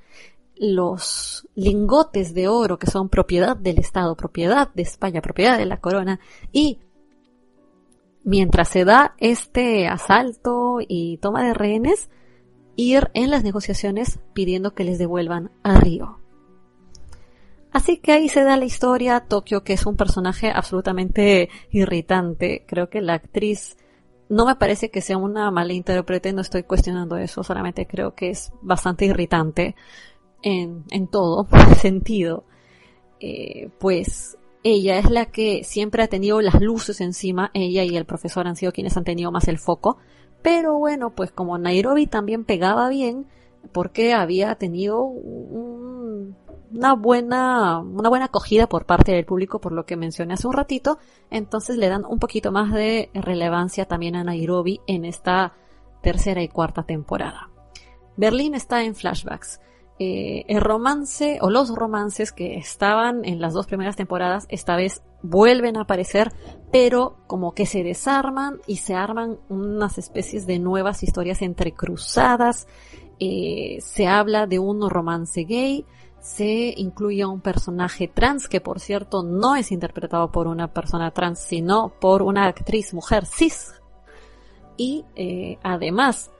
los 0.57 1.47
lingotes 1.55 2.35
de 2.35 2.49
oro 2.49 2.77
que 2.77 2.91
son 2.91 3.09
propiedad 3.09 3.57
del 3.57 3.79
Estado, 3.79 4.17
propiedad 4.17 4.69
de 4.75 4.83
España, 4.83 5.21
propiedad 5.21 5.59
de 5.59 5.67
la 5.67 5.77
corona 5.77 6.19
y 6.51 6.81
mientras 8.25 8.69
se 8.69 8.85
da 8.85 9.15
este 9.19 9.89
asalto 9.89 10.79
y 10.87 11.19
toma 11.19 11.45
de 11.45 11.55
rehenes, 11.55 12.11
ir 12.77 13.11
en 13.15 13.31
las 13.31 13.45
negociaciones 13.45 14.21
pidiendo 14.33 14.75
que 14.75 14.85
les 14.85 14.99
devuelvan 14.99 15.51
a 15.63 15.79
Río. 15.79 16.19
Así 17.73 17.97
que 17.97 18.13
ahí 18.13 18.29
se 18.29 18.45
da 18.45 18.57
la 18.57 18.67
historia, 18.67 19.21
Tokio, 19.21 19.65
que 19.65 19.73
es 19.73 19.87
un 19.87 19.97
personaje 19.97 20.51
absolutamente 20.51 21.49
irritante. 21.71 22.65
Creo 22.67 22.91
que 22.91 23.01
la 23.01 23.15
actriz 23.15 23.77
no 24.29 24.47
me 24.47 24.57
parece 24.57 24.91
que 24.91 25.01
sea 25.01 25.17
una 25.17 25.51
mala 25.51 25.73
intérprete, 25.73 26.33
no 26.33 26.43
estoy 26.43 26.63
cuestionando 26.65 27.17
eso, 27.17 27.43
solamente 27.43 27.87
creo 27.87 28.15
que 28.15 28.31
es 28.31 28.53
bastante 28.63 29.07
irritante 29.07 29.75
en, 30.43 30.85
en 30.91 31.09
todo 31.09 31.47
sentido. 31.79 32.45
Eh, 33.21 33.71
pues 33.79 34.37
ella 34.65 34.99
es 34.99 35.11
la 35.11 35.27
que 35.27 35.65
siempre 35.65 36.03
ha 36.03 36.09
tenido 36.09 36.41
las 36.41 36.61
luces 36.61 37.01
encima, 37.01 37.51
ella 37.55 37.85
y 37.85 37.97
el 37.97 38.05
profesor 38.05 38.47
han 38.47 38.57
sido 38.57 38.73
quienes 38.73 38.97
han 38.97 39.05
tenido 39.05 39.33
más 39.33 39.49
el 39.49 39.59
foco, 39.59 39.99
pero 40.43 40.79
bueno, 40.79 41.11
pues 41.11 41.33
como 41.33 41.59
Nairobi 41.59 42.07
también 42.07 42.45
pegaba 42.45 42.89
bien, 42.89 43.27
porque 43.73 44.13
había 44.13 44.55
tenido 44.57 45.03
una 46.73 46.95
buena, 46.95 47.79
una 47.81 48.09
buena 48.09 48.25
acogida 48.27 48.69
por 48.69 48.87
parte 48.87 49.13
del 49.13 49.25
público, 49.25 49.61
por 49.61 49.73
lo 49.73 49.87
que 49.87 49.97
mencioné 49.97 50.35
hace 50.35 50.47
un 50.47 50.55
ratito, 50.55 50.99
entonces 51.31 51.77
le 51.77 51.89
dan 51.89 52.05
un 52.05 52.19
poquito 52.19 52.51
más 52.51 52.73
de 52.73 53.11
relevancia 53.15 53.87
también 53.87 54.17
a 54.17 54.25
Nairobi 54.25 54.81
en 54.87 55.05
esta 55.05 55.55
tercera 56.03 56.43
y 56.43 56.49
cuarta 56.49 56.83
temporada. 56.83 57.51
Berlín 58.17 58.55
está 58.55 58.83
en 58.83 58.95
flashbacks. 58.95 59.61
Eh, 59.99 60.45
el 60.49 60.61
romance 60.61 61.39
o 61.43 61.51
los 61.51 61.75
romances 61.75 62.33
que 62.33 62.57
estaban 62.57 63.25
en 63.25 63.41
las 63.41 63.53
dos 63.53 63.67
primeras 63.67 63.95
temporadas 63.95 64.47
esta 64.49 64.75
vez 64.75 65.03
vuelven 65.23 65.77
a 65.77 65.83
aparecer, 65.83 66.33
pero 66.73 67.17
como 67.27 67.53
que 67.53 67.67
se 67.67 67.85
desarman 67.85 68.61
y 68.67 68.77
se 68.77 68.95
arman 68.95 69.39
unas 69.49 69.99
especies 69.99 70.47
de 70.47 70.59
nuevas 70.59 71.03
historias 71.03 71.43
entrecruzadas. 71.43 72.67
Eh, 73.21 73.79
se 73.81 74.09
habla 74.09 74.47
de 74.47 74.59
un 74.59 74.89
romance 74.91 75.45
gay, 75.45 75.85
se 76.21 76.75
incluye 76.77 77.23
a 77.23 77.29
un 77.29 77.41
personaje 77.41 78.09
trans, 78.09 78.49
que 78.49 78.61
por 78.61 78.81
cierto 78.81 79.23
no 79.23 79.57
es 79.57 79.71
interpretado 79.71 80.33
por 80.33 80.47
una 80.47 80.73
persona 80.73 81.11
trans, 81.11 81.39
sino 81.39 81.93
por 82.01 82.23
una 82.23 82.47
actriz 82.47 82.95
mujer 82.95 83.27
cis. 83.27 83.75
Y 84.77 85.05
eh, 85.15 85.59
además 85.63 86.31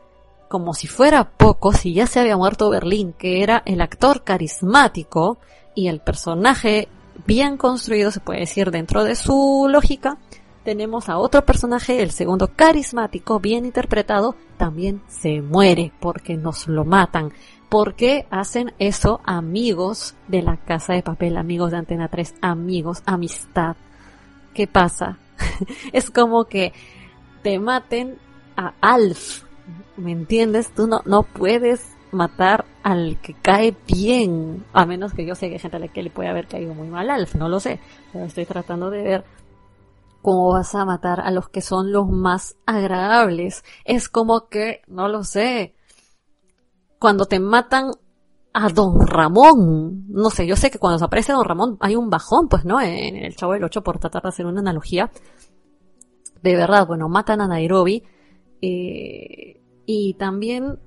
como 0.53 0.75
si 0.75 0.87
fuera 0.87 1.25
poco, 1.25 1.73
si 1.73 1.95
ya 1.95 2.07
se 2.07 2.21
había 2.21 2.37
muerto 2.37 2.69
Berlín, 2.69 3.15
que 3.15 3.43
era 3.43 3.63
el 3.65 3.81
actor 3.81 4.23
carismático 4.23 5.39
y 5.75 5.89
el 5.89 6.01
personaje 6.01 6.89
bien 7.27 7.57
construido, 7.57 8.11
se 8.11 8.21
puede 8.21 8.41
decir, 8.41 8.71
dentro 8.71 9.03
de 9.03 9.15
su 9.15 9.67
lógica, 9.71 10.19
tenemos 10.63 11.09
a 11.09 11.17
otro 11.17 11.47
personaje, 11.47 12.03
el 12.03 12.11
segundo 12.11 12.51
carismático, 12.55 13.41
bien 13.41 13.65
interpretado, 13.65 14.37
también 14.59 15.01
se 15.09 15.41
muere 15.41 15.91
porque 16.01 16.37
nos 16.37 16.69
lo 16.69 16.85
matan. 16.85 17.33
¿Por 17.71 17.95
qué 17.95 18.27
hacen 18.29 18.75
eso 18.79 19.23
amigos 19.25 20.17
de 20.29 20.43
la 20.43 20.59
casa 20.59 20.93
de 20.93 21.03
papel, 21.03 21.39
amigos 21.39 21.71
de 21.71 21.79
Antena 21.79 22.09
3, 22.09 22.35
amigos, 22.43 23.03
amistad? 23.07 23.77
¿Qué 24.53 24.67
pasa? 24.67 25.17
es 25.95 26.11
como 26.11 26.45
que 26.45 26.75
te 27.43 27.59
maten 27.59 28.19
a 28.55 28.75
Alf, 28.83 29.45
¿Me 29.97 30.13
entiendes? 30.13 30.73
Tú 30.75 30.87
no, 30.87 31.01
no 31.05 31.23
puedes 31.23 31.97
matar 32.13 32.67
al 32.83 33.21
que 33.21 33.35
cae 33.35 33.77
bien, 33.87 34.65
a 34.73 34.85
menos 34.87 35.15
que 35.15 35.27
yo 35.27 35.35
sé 35.35 35.49
que 35.49 35.55
hay 35.55 35.59
gente 35.61 35.77
a 35.77 35.81
la 35.81 35.89
que 35.89 36.03
le 36.03 36.11
puede 36.11 36.29
haber 36.29 36.47
caído 36.47 36.75
muy 36.75 36.89
mal 36.89 37.09
Alf, 37.11 37.35
no 37.35 37.49
lo 37.49 37.59
sé, 37.59 37.81
pero 38.13 38.27
estoy 38.27 38.45
tratando 38.45 38.91
de 38.91 39.03
ver 39.03 39.25
cómo 40.21 40.53
vas 40.53 40.75
a 40.75 40.85
matar 40.85 41.21
a 41.21 41.31
los 41.31 41.49
que 41.49 41.61
son 41.61 41.91
los 41.91 42.09
más 42.09 42.57
agradables. 42.67 43.65
Es 43.85 44.09
como 44.09 44.49
que, 44.49 44.83
no 44.87 45.09
lo 45.09 45.25
sé, 45.25 45.75
cuando 46.99 47.27
te 47.27 47.41
matan 47.41 47.91
a 48.55 48.69
Don 48.69 49.07
Ramón, 49.07 50.07
no 50.09 50.31
sé, 50.31 50.47
yo 50.47 50.57
sé 50.57 50.71
que 50.71 50.79
cuando 50.79 51.05
aparece 51.05 51.33
Don 51.33 51.45
Ramón 51.45 51.77
hay 51.81 51.97
un 51.97 52.11
bajón, 52.11 52.49
pues 52.49 52.65
no, 52.65 52.81
en 52.81 53.17
el 53.17 53.35
Chavo 53.35 53.55
del 53.55 53.65
Ocho 53.65 53.83
por 53.83 53.99
tratar 53.99 54.23
de 54.23 54.29
hacer 54.29 54.47
una 54.47 54.61
analogía. 54.61 55.11
De 56.43 56.57
verdad, 56.57 56.87
bueno, 56.87 57.09
matan 57.09 57.41
a 57.41 57.49
Nairobi, 57.49 58.05
eh, 58.63 59.61
y 59.85 60.15
también 60.15 60.79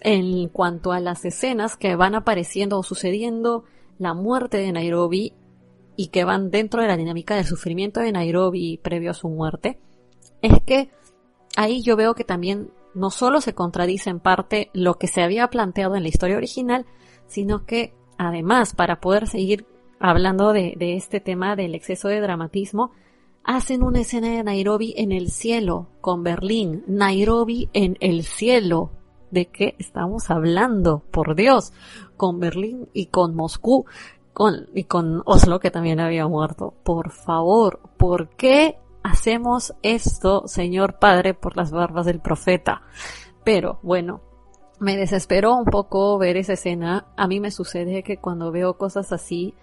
en 0.00 0.48
cuanto 0.48 0.92
a 0.92 1.00
las 1.00 1.24
escenas 1.24 1.76
que 1.76 1.94
van 1.96 2.14
apareciendo 2.14 2.78
o 2.78 2.82
sucediendo, 2.82 3.64
la 3.98 4.14
muerte 4.14 4.56
de 4.56 4.72
Nairobi 4.72 5.34
y 5.96 6.08
que 6.08 6.24
van 6.24 6.50
dentro 6.50 6.82
de 6.82 6.88
la 6.88 6.96
dinámica 6.96 7.36
del 7.36 7.44
sufrimiento 7.44 8.00
de 8.00 8.12
Nairobi 8.12 8.78
previo 8.82 9.10
a 9.10 9.14
su 9.14 9.28
muerte, 9.28 9.78
es 10.40 10.60
que 10.64 10.90
ahí 11.56 11.82
yo 11.82 11.96
veo 11.96 12.14
que 12.14 12.24
también 12.24 12.70
no 12.94 13.10
solo 13.10 13.40
se 13.40 13.54
contradice 13.54 14.10
en 14.10 14.20
parte 14.20 14.70
lo 14.72 14.94
que 14.94 15.06
se 15.06 15.22
había 15.22 15.48
planteado 15.48 15.94
en 15.94 16.02
la 16.02 16.08
historia 16.08 16.36
original, 16.36 16.86
sino 17.26 17.64
que 17.64 17.94
además 18.18 18.74
para 18.74 19.00
poder 19.00 19.28
seguir 19.28 19.66
hablando 20.00 20.52
de, 20.52 20.74
de 20.76 20.96
este 20.96 21.20
tema 21.20 21.54
del 21.54 21.74
exceso 21.74 22.08
de 22.08 22.20
dramatismo, 22.20 22.90
hacen 23.44 23.82
una 23.82 24.00
escena 24.00 24.28
de 24.28 24.44
Nairobi 24.44 24.94
en 24.96 25.12
el 25.12 25.30
cielo 25.30 25.88
con 26.00 26.22
Berlín, 26.22 26.84
Nairobi 26.86 27.68
en 27.72 27.96
el 28.00 28.24
cielo. 28.24 28.90
¿De 29.30 29.46
qué 29.46 29.76
estamos 29.78 30.30
hablando? 30.30 31.02
Por 31.10 31.34
Dios, 31.34 31.72
con 32.16 32.38
Berlín 32.38 32.88
y 32.92 33.06
con 33.06 33.34
Moscú 33.34 33.86
y 34.74 34.84
con 34.84 35.22
Oslo 35.24 35.60
que 35.60 35.70
también 35.70 36.00
había 36.00 36.26
muerto. 36.26 36.74
Por 36.82 37.10
favor, 37.10 37.80
¿por 37.96 38.28
qué 38.30 38.78
hacemos 39.02 39.74
esto, 39.82 40.46
Señor 40.46 40.98
Padre, 40.98 41.34
por 41.34 41.56
las 41.56 41.70
barbas 41.70 42.06
del 42.06 42.20
profeta? 42.20 42.82
Pero 43.44 43.78
bueno, 43.82 44.20
me 44.78 44.96
desesperó 44.96 45.56
un 45.56 45.64
poco 45.64 46.18
ver 46.18 46.36
esa 46.36 46.54
escena. 46.54 47.06
A 47.16 47.26
mí 47.26 47.40
me 47.40 47.50
sucede 47.50 48.02
que 48.02 48.18
cuando 48.18 48.50
veo 48.50 48.76
cosas 48.76 49.12
así, 49.12 49.54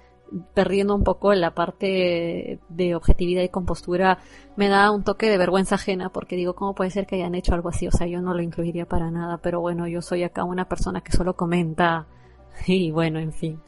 perdiendo 0.54 0.96
un 0.96 1.04
poco 1.04 1.34
la 1.34 1.54
parte 1.54 2.60
de 2.70 2.96
objetividad 2.96 3.42
y 3.44 3.50
compostura, 3.50 4.20
me 4.56 4.68
da 4.68 4.92
un 4.92 5.04
toque 5.04 5.30
de 5.30 5.38
vergüenza 5.38 5.76
ajena 5.76 6.10
porque 6.10 6.36
digo, 6.36 6.56
¿cómo 6.56 6.76
puede 6.76 6.92
ser 6.92 7.06
que 7.06 7.16
hayan 7.16 7.36
hecho 7.36 7.54
algo 7.54 7.70
así? 7.70 7.88
O 7.88 7.92
sea, 7.92 8.08
yo 8.08 8.22
no 8.22 8.34
lo 8.34 8.42
incluiría 8.42 8.86
para 8.86 9.12
nada, 9.12 9.38
pero 9.38 9.62
bueno, 9.62 9.88
yo 9.88 10.02
soy 10.02 10.24
acá 10.24 10.44
una 10.44 10.68
persona 10.68 11.02
que 11.02 11.12
solo 11.12 11.36
comenta 11.36 12.08
y 12.68 12.92
bueno, 12.92 13.20
en 13.20 13.34
fin. 13.34 13.60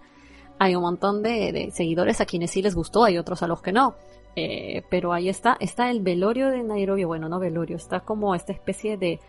Hay 0.59 0.75
un 0.75 0.83
montón 0.83 1.23
de, 1.23 1.69
seguidores 1.73 2.21
a 2.21 2.25
quienes 2.25 2.51
sí 2.51 2.61
les 2.61 2.75
gustó, 2.75 3.03
hay 3.03 3.17
otros 3.17 3.41
a 3.41 3.47
los 3.47 3.61
que 3.61 3.71
no. 3.71 3.95
Eh, 4.35 4.83
pero 4.89 5.11
ahí 5.11 5.27
está, 5.27 5.57
está 5.59 5.89
el 5.89 6.01
velorio 6.01 6.49
de 6.49 6.63
Nairobi, 6.63 7.03
bueno, 7.03 7.27
no 7.27 7.39
velorio, 7.39 7.75
está 7.75 8.01
como 8.01 8.33
esta 8.33 8.53
especie 8.53 8.95
de, 8.95 9.19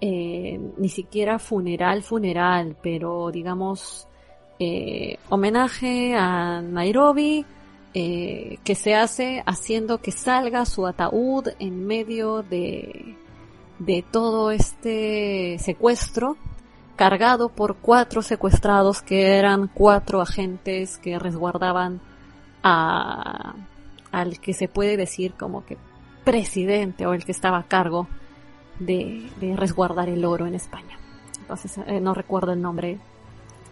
eh, 0.00 0.58
ni 0.78 0.88
siquiera 0.88 1.38
funeral, 1.38 2.02
funeral, 2.02 2.76
pero 2.82 3.30
digamos, 3.30 4.08
eh, 4.58 5.18
homenaje 5.28 6.14
a 6.16 6.62
Nairobi 6.62 7.44
eh, 7.94 8.58
que 8.64 8.74
se 8.74 8.94
hace 8.94 9.42
haciendo 9.46 9.98
que 9.98 10.12
salga 10.12 10.66
su 10.66 10.86
ataúd 10.86 11.48
en 11.58 11.86
medio 11.86 12.42
de, 12.42 13.16
de 13.78 14.04
todo 14.10 14.50
este 14.50 15.58
secuestro 15.58 16.36
cargado 16.96 17.50
por 17.50 17.76
cuatro 17.76 18.22
secuestrados 18.22 19.02
que 19.02 19.38
eran 19.38 19.68
cuatro 19.68 20.20
agentes 20.20 20.98
que 20.98 21.18
resguardaban 21.18 22.00
a, 22.62 23.54
al 24.12 24.40
que 24.40 24.54
se 24.54 24.68
puede 24.68 24.96
decir 24.96 25.34
como 25.34 25.64
que 25.64 25.76
presidente 26.24 27.06
o 27.06 27.14
el 27.14 27.24
que 27.24 27.32
estaba 27.32 27.58
a 27.58 27.64
cargo 27.64 28.08
de, 28.78 29.30
de 29.40 29.56
resguardar 29.56 30.08
el 30.08 30.24
oro 30.24 30.46
en 30.46 30.54
España. 30.54 30.98
Entonces, 31.40 31.78
eh, 31.86 32.00
no 32.00 32.14
recuerdo 32.14 32.52
el 32.52 32.60
nombre 32.60 32.98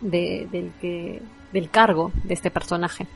del, 0.01 0.73
que, 0.81 1.23
del 1.53 1.71
cargo 1.71 2.13
de 2.25 2.35
este 2.35 2.51
personaje. 2.51 3.07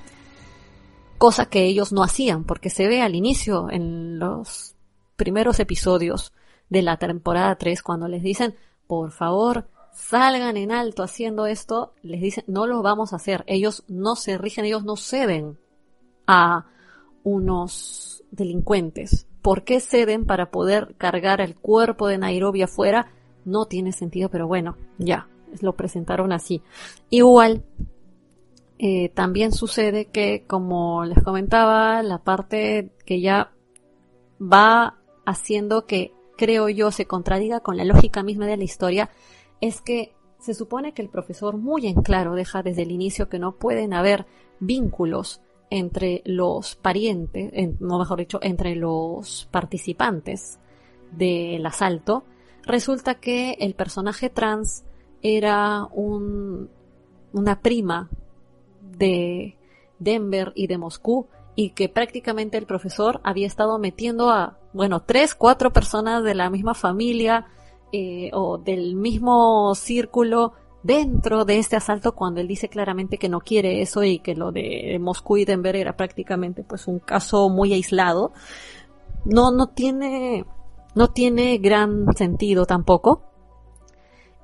Cosa 1.18 1.46
que 1.46 1.64
ellos 1.64 1.92
no 1.92 2.02
hacían, 2.02 2.44
porque 2.44 2.70
se 2.70 2.86
ve 2.86 3.02
al 3.02 3.14
inicio, 3.14 3.68
en 3.70 4.18
los 4.18 4.74
primeros 5.16 5.58
episodios 5.58 6.32
de 6.68 6.82
la 6.82 6.96
temporada 6.96 7.56
3, 7.56 7.82
cuando 7.82 8.08
les 8.08 8.22
dicen, 8.22 8.54
por 8.86 9.10
favor, 9.10 9.68
salgan 9.92 10.56
en 10.56 10.70
alto 10.70 11.02
haciendo 11.02 11.46
esto, 11.46 11.92
les 12.02 12.20
dicen, 12.20 12.44
no 12.46 12.66
lo 12.66 12.82
vamos 12.82 13.12
a 13.12 13.16
hacer. 13.16 13.44
Ellos 13.46 13.84
no 13.88 14.16
se 14.16 14.38
rigen, 14.38 14.64
ellos 14.64 14.84
no 14.84 14.96
ceden 14.96 15.58
a 16.26 16.66
unos 17.24 18.22
delincuentes. 18.30 19.26
¿Por 19.42 19.64
qué 19.64 19.80
ceden 19.80 20.24
para 20.24 20.50
poder 20.50 20.94
cargar 20.98 21.40
el 21.40 21.56
cuerpo 21.56 22.06
de 22.06 22.18
Nairobi 22.18 22.62
afuera? 22.62 23.10
No 23.44 23.66
tiene 23.66 23.92
sentido, 23.92 24.28
pero 24.28 24.46
bueno, 24.46 24.76
ya, 24.98 25.28
lo 25.60 25.74
presentaron 25.74 26.32
así. 26.32 26.62
Igual, 27.10 27.64
eh, 28.78 29.08
también 29.10 29.52
sucede 29.52 30.06
que, 30.06 30.44
como 30.46 31.04
les 31.04 31.22
comentaba, 31.22 32.02
la 32.02 32.18
parte 32.18 32.92
que 33.04 33.20
ya 33.20 33.52
va 34.40 34.98
haciendo 35.26 35.86
que, 35.86 36.12
creo 36.36 36.68
yo, 36.68 36.90
se 36.90 37.06
contradiga 37.06 37.60
con 37.60 37.76
la 37.76 37.84
lógica 37.84 38.22
misma 38.22 38.46
de 38.46 38.56
la 38.56 38.64
historia, 38.64 39.10
es 39.60 39.80
que 39.80 40.14
se 40.38 40.54
supone 40.54 40.94
que 40.94 41.02
el 41.02 41.08
profesor 41.08 41.56
muy 41.56 41.88
en 41.88 42.02
claro 42.02 42.34
deja 42.34 42.62
desde 42.62 42.82
el 42.82 42.92
inicio 42.92 43.28
que 43.28 43.40
no 43.40 43.56
pueden 43.56 43.92
haber 43.92 44.26
vínculos 44.60 45.40
entre 45.70 46.22
los 46.24 46.76
parientes, 46.76 47.52
no 47.80 47.98
mejor 47.98 48.20
dicho, 48.20 48.38
entre 48.42 48.74
los 48.76 49.48
participantes 49.50 50.58
del 51.12 51.64
asalto, 51.66 52.24
resulta 52.62 53.16
que 53.16 53.56
el 53.60 53.74
personaje 53.74 54.30
trans 54.30 54.84
era 55.22 55.86
un, 55.92 56.68
una 57.32 57.60
prima 57.60 58.08
de 58.80 59.56
Denver 59.98 60.52
y 60.54 60.66
de 60.66 60.78
Moscú 60.78 61.26
y 61.54 61.70
que 61.70 61.88
prácticamente 61.88 62.56
el 62.56 62.66
profesor 62.66 63.20
había 63.24 63.46
estado 63.46 63.78
metiendo 63.78 64.30
a, 64.30 64.58
bueno, 64.72 65.00
tres, 65.00 65.34
cuatro 65.34 65.72
personas 65.72 66.22
de 66.22 66.34
la 66.34 66.50
misma 66.50 66.74
familia 66.74 67.46
eh, 67.92 68.30
o 68.32 68.58
del 68.58 68.94
mismo 68.94 69.74
círculo 69.74 70.52
dentro 70.82 71.44
de 71.44 71.58
este 71.58 71.76
asalto 71.76 72.14
cuando 72.14 72.40
él 72.40 72.46
dice 72.46 72.68
claramente 72.68 73.18
que 73.18 73.28
no 73.28 73.40
quiere 73.40 73.82
eso 73.82 74.04
y 74.04 74.20
que 74.20 74.34
lo 74.34 74.52
de 74.52 74.98
Moscú 75.00 75.36
y 75.36 75.44
Denver 75.44 75.74
era 75.74 75.96
prácticamente 75.96 76.62
pues 76.62 76.86
un 76.86 77.00
caso 77.00 77.48
muy 77.48 77.72
aislado. 77.72 78.32
No, 79.24 79.50
no 79.50 79.68
tiene, 79.68 80.44
no 80.94 81.08
tiene 81.08 81.58
gran 81.58 82.14
sentido 82.14 82.66
tampoco. 82.66 83.27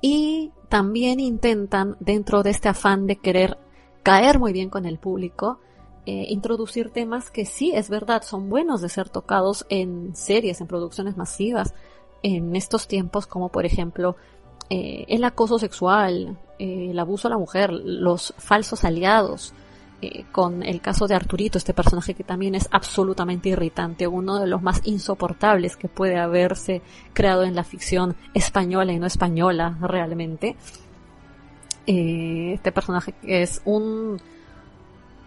Y 0.07 0.51
también 0.69 1.19
intentan, 1.19 1.97
dentro 1.99 2.43
de 2.43 2.51
este 2.51 2.69
afán 2.69 3.07
de 3.07 3.15
querer 3.15 3.57
caer 4.03 4.37
muy 4.37 4.53
bien 4.53 4.69
con 4.69 4.85
el 4.85 4.99
público, 4.99 5.57
eh, 6.05 6.27
introducir 6.29 6.91
temas 6.91 7.31
que 7.31 7.43
sí, 7.43 7.71
es 7.73 7.89
verdad, 7.89 8.21
son 8.21 8.47
buenos 8.47 8.81
de 8.81 8.89
ser 8.89 9.09
tocados 9.09 9.65
en 9.67 10.15
series, 10.15 10.61
en 10.61 10.67
producciones 10.67 11.17
masivas, 11.17 11.73
en 12.21 12.55
estos 12.55 12.87
tiempos, 12.87 13.25
como 13.25 13.49
por 13.49 13.65
ejemplo 13.65 14.15
eh, 14.69 15.05
el 15.07 15.23
acoso 15.23 15.57
sexual, 15.57 16.37
eh, 16.59 16.91
el 16.91 16.99
abuso 16.99 17.27
a 17.27 17.31
la 17.31 17.39
mujer, 17.39 17.71
los 17.73 18.35
falsos 18.37 18.83
aliados, 18.83 19.55
con 20.31 20.63
el 20.63 20.81
caso 20.81 21.07
de 21.07 21.15
Arturito, 21.15 21.57
este 21.57 21.73
personaje 21.73 22.13
que 22.13 22.23
también 22.23 22.55
es 22.55 22.67
absolutamente 22.71 23.49
irritante, 23.49 24.07
uno 24.07 24.39
de 24.39 24.47
los 24.47 24.61
más 24.61 24.81
insoportables 24.83 25.77
que 25.77 25.87
puede 25.87 26.17
haberse 26.17 26.81
creado 27.13 27.43
en 27.43 27.55
la 27.55 27.63
ficción 27.63 28.15
española 28.33 28.91
y 28.91 28.99
no 28.99 29.07
española 29.07 29.77
realmente. 29.81 30.55
este 31.85 32.71
personaje 32.71 33.13
es 33.23 33.61
un 33.65 34.19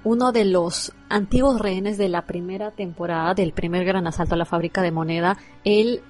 uno 0.04 0.32
de 0.32 0.44
los 0.44 0.92
antiguos 1.08 1.60
rehenes 1.60 1.98
de 1.98 2.08
la 2.08 2.22
primera 2.22 2.70
temporada 2.70 3.34
del 3.34 3.52
primer 3.52 3.84
gran 3.84 4.06
asalto 4.06 4.34
a 4.34 4.38
la 4.38 4.44
fábrica 4.44 4.80
de 4.80 4.92
moneda, 4.92 5.36
él 5.64 6.02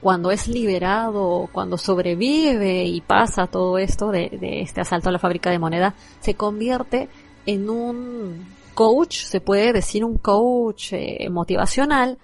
cuando 0.00 0.30
es 0.30 0.48
liberado, 0.48 1.48
cuando 1.50 1.78
sobrevive 1.78 2.84
y 2.84 3.00
pasa 3.00 3.46
todo 3.46 3.78
esto 3.78 4.10
de, 4.10 4.28
este 4.60 4.82
asalto 4.82 5.08
a 5.08 5.12
la 5.12 5.18
fábrica 5.18 5.50
de 5.50 5.58
moneda, 5.58 5.94
se 6.20 6.34
convierte 6.34 7.08
en 7.46 7.70
un 7.70 8.46
coach, 8.74 9.24
se 9.24 9.40
puede 9.40 9.72
decir 9.72 10.04
un 10.04 10.18
coach 10.18 10.92
eh, 10.92 11.28
motivacional, 11.30 12.18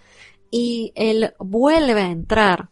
y 0.51 0.93
él 0.97 1.35
vuelve 1.39 2.01
a 2.01 2.11
entrar 2.11 2.71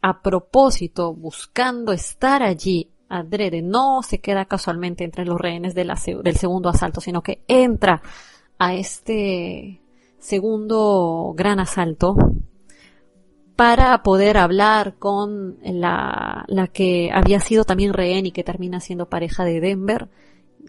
a 0.00 0.22
propósito 0.22 1.12
buscando 1.12 1.92
estar 1.92 2.42
allí 2.42 2.90
adrede, 3.08 3.62
no 3.62 4.02
se 4.02 4.20
queda 4.20 4.44
casualmente 4.44 5.04
entre 5.04 5.24
los 5.24 5.38
rehenes 5.38 5.74
del 5.74 5.90
segundo 6.36 6.68
asalto, 6.68 7.00
sino 7.00 7.22
que 7.22 7.42
entra 7.48 8.02
a 8.58 8.74
este 8.74 9.80
segundo 10.18 11.32
gran 11.36 11.60
asalto 11.60 12.16
para 13.56 14.02
poder 14.02 14.36
hablar 14.36 14.96
con 14.98 15.58
la, 15.62 16.44
la 16.48 16.66
que 16.68 17.10
había 17.12 17.40
sido 17.40 17.64
también 17.64 17.92
rehén 17.92 18.26
y 18.26 18.30
que 18.30 18.44
termina 18.44 18.78
siendo 18.78 19.08
pareja 19.08 19.44
de 19.44 19.60
Denver, 19.60 20.08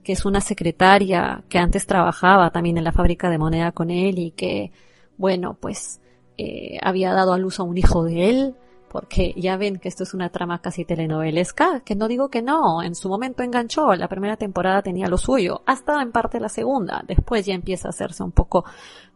que 0.03 0.13
es 0.13 0.25
una 0.25 0.41
secretaria 0.41 1.43
que 1.49 1.57
antes 1.57 1.85
trabajaba 1.85 2.51
también 2.51 2.77
en 2.77 2.83
la 2.83 2.91
fábrica 2.91 3.29
de 3.29 3.37
moneda 3.37 3.71
con 3.71 3.91
él 3.91 4.19
y 4.19 4.31
que, 4.31 4.71
bueno, 5.17 5.57
pues 5.59 6.01
eh, 6.37 6.77
había 6.81 7.13
dado 7.13 7.33
a 7.33 7.37
luz 7.37 7.59
a 7.59 7.63
un 7.63 7.77
hijo 7.77 8.03
de 8.03 8.29
él 8.29 8.55
porque 8.89 9.33
ya 9.37 9.55
ven 9.55 9.77
que 9.77 9.87
esto 9.87 10.03
es 10.03 10.13
una 10.13 10.29
trama 10.29 10.61
casi 10.61 10.83
telenovelesca, 10.83 11.81
que 11.81 11.95
no 11.95 12.07
digo 12.07 12.29
que 12.29 12.41
no, 12.41 12.81
en 12.81 12.95
su 12.95 13.07
momento 13.07 13.43
enganchó, 13.43 13.93
la 13.95 14.07
primera 14.07 14.35
temporada 14.35 14.81
tenía 14.81 15.07
lo 15.07 15.17
suyo, 15.17 15.61
hasta 15.65 16.01
en 16.01 16.11
parte 16.11 16.39
la 16.39 16.49
segunda, 16.49 17.03
después 17.07 17.45
ya 17.45 17.53
empieza 17.53 17.87
a 17.87 17.91
hacerse 17.91 18.23
un 18.23 18.31
poco 18.31 18.65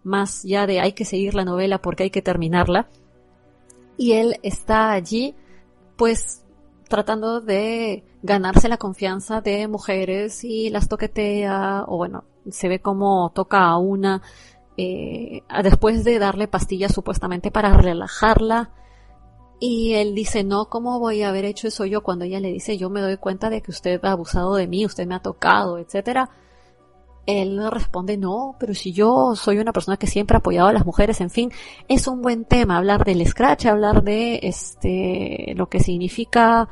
más 0.03 0.43
ya 0.43 0.67
de 0.67 0.79
hay 0.79 0.93
que 0.93 1.05
seguir 1.05 1.33
la 1.33 1.43
novela 1.43 1.81
porque 1.81 2.03
hay 2.03 2.09
que 2.11 2.21
terminarla, 2.21 2.87
y 3.97 4.13
él 4.13 4.39
está 4.43 4.91
allí, 4.91 5.35
pues 5.97 6.42
tratando 6.93 7.41
de 7.41 8.03
ganarse 8.21 8.69
la 8.69 8.77
confianza 8.77 9.41
de 9.41 9.67
mujeres 9.67 10.43
y 10.43 10.69
las 10.69 10.87
toquetea, 10.87 11.85
o 11.87 11.97
bueno, 11.97 12.23
se 12.51 12.69
ve 12.69 12.81
como 12.81 13.31
toca 13.33 13.65
a 13.65 13.79
una, 13.79 14.21
eh, 14.77 15.41
después 15.63 16.03
de 16.03 16.19
darle 16.19 16.47
pastillas 16.47 16.93
supuestamente 16.93 17.49
para 17.49 17.75
relajarla, 17.75 18.69
y 19.59 19.95
él 19.95 20.13
dice, 20.13 20.43
no, 20.43 20.65
¿cómo 20.65 20.99
voy 20.99 21.23
a 21.23 21.29
haber 21.29 21.45
hecho 21.45 21.67
eso 21.67 21.83
yo? 21.85 22.03
Cuando 22.03 22.25
ella 22.25 22.39
le 22.39 22.51
dice, 22.51 22.77
yo 22.77 22.91
me 22.91 23.01
doy 23.01 23.17
cuenta 23.17 23.49
de 23.49 23.63
que 23.63 23.71
usted 23.71 23.99
ha 24.05 24.11
abusado 24.11 24.53
de 24.53 24.67
mí, 24.67 24.85
usted 24.85 25.07
me 25.07 25.15
ha 25.15 25.19
tocado, 25.19 25.79
etcétera. 25.79 26.29
Él 27.25 27.59
responde, 27.71 28.17
no, 28.17 28.55
pero 28.59 28.73
si 28.73 28.91
yo 28.91 29.35
soy 29.35 29.57
una 29.59 29.71
persona 29.71 29.97
que 29.97 30.07
siempre 30.07 30.35
ha 30.35 30.39
apoyado 30.39 30.67
a 30.67 30.73
las 30.73 30.85
mujeres, 30.85 31.21
en 31.21 31.29
fin, 31.29 31.51
es 31.87 32.07
un 32.07 32.21
buen 32.21 32.43
tema 32.43 32.77
hablar 32.77 33.05
del 33.05 33.25
scratch, 33.25 33.65
hablar 33.65 34.03
de 34.03 34.41
este, 34.43 35.53
lo 35.55 35.67
que 35.67 35.79
significa, 35.79 36.67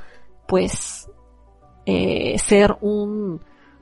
pues, 0.47 1.09
eh, 1.85 2.37
ser 2.37 2.77
un 2.81 3.39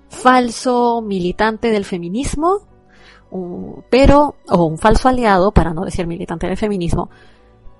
falso 0.10 1.02
militante 1.02 1.72
del 1.72 1.86
feminismo, 1.86 2.68
pero, 3.90 4.36
o 4.50 4.64
un 4.66 4.78
falso 4.78 5.10
aliado, 5.10 5.52
para 5.52 5.74
no 5.74 5.86
decir 5.86 6.08
militante 6.08 6.48
del 6.48 6.58
feminismo, 6.58 7.10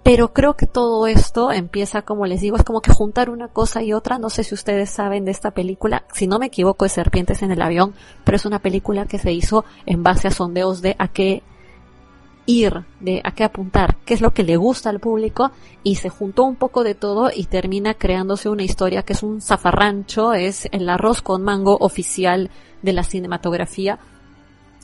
pero 0.04 0.34
creo 0.34 0.56
que 0.56 0.66
todo 0.66 1.08
esto 1.08 1.52
empieza, 1.52 2.02
como 2.02 2.26
les 2.26 2.42
digo, 2.42 2.56
es 2.56 2.64
como 2.64 2.82
que 2.82 2.92
juntar 2.92 3.30
una 3.30 3.50
cosa 3.50 3.84
y 3.84 3.94
otra. 3.94 4.18
No 4.18 4.30
sé 4.30 4.44
si 4.44 4.56
ustedes 4.56 4.90
saben 4.90 5.26
de 5.26 5.32
esta 5.32 5.52
película. 5.52 6.06
Si 6.14 6.26
no 6.26 6.40
me 6.40 6.48
equivoco, 6.48 6.86
es 6.86 6.94
Serpientes 6.94 7.44
en 7.44 7.52
el 7.52 7.62
avión, 7.62 7.94
pero 8.24 8.38
es 8.38 8.46
una 8.46 8.60
película 8.60 9.06
que 9.06 9.20
se 9.20 9.32
hizo 9.32 9.66
en 9.86 10.02
base 10.02 10.28
a 10.28 10.32
sondeos 10.32 10.82
de 10.82 10.96
a 10.98 11.10
qué 11.10 11.44
ir, 12.46 12.86
de 13.00 13.22
a 13.24 13.32
qué 13.32 13.44
apuntar, 13.44 13.98
qué 14.06 14.16
es 14.16 14.22
lo 14.22 14.32
que 14.32 14.44
le 14.44 14.58
gusta 14.58 14.90
al 14.90 15.00
público 15.00 15.52
y 15.84 15.96
se 15.96 16.10
juntó 16.10 16.46
un 16.46 16.56
poco 16.56 16.84
de 16.84 16.96
todo 16.96 17.30
y 17.34 17.44
termina 17.44 17.94
creándose 17.94 18.50
una 18.50 18.64
historia 18.64 19.04
que 19.04 19.14
es 19.14 19.22
un 19.22 19.42
zafarrancho, 19.42 20.34
es 20.34 20.68
el 20.72 20.90
arroz 20.90 21.22
con 21.22 21.44
mango 21.44 21.78
oficial 21.80 22.50
de 22.82 22.94
la 22.94 23.04
cinematografía. 23.04 24.00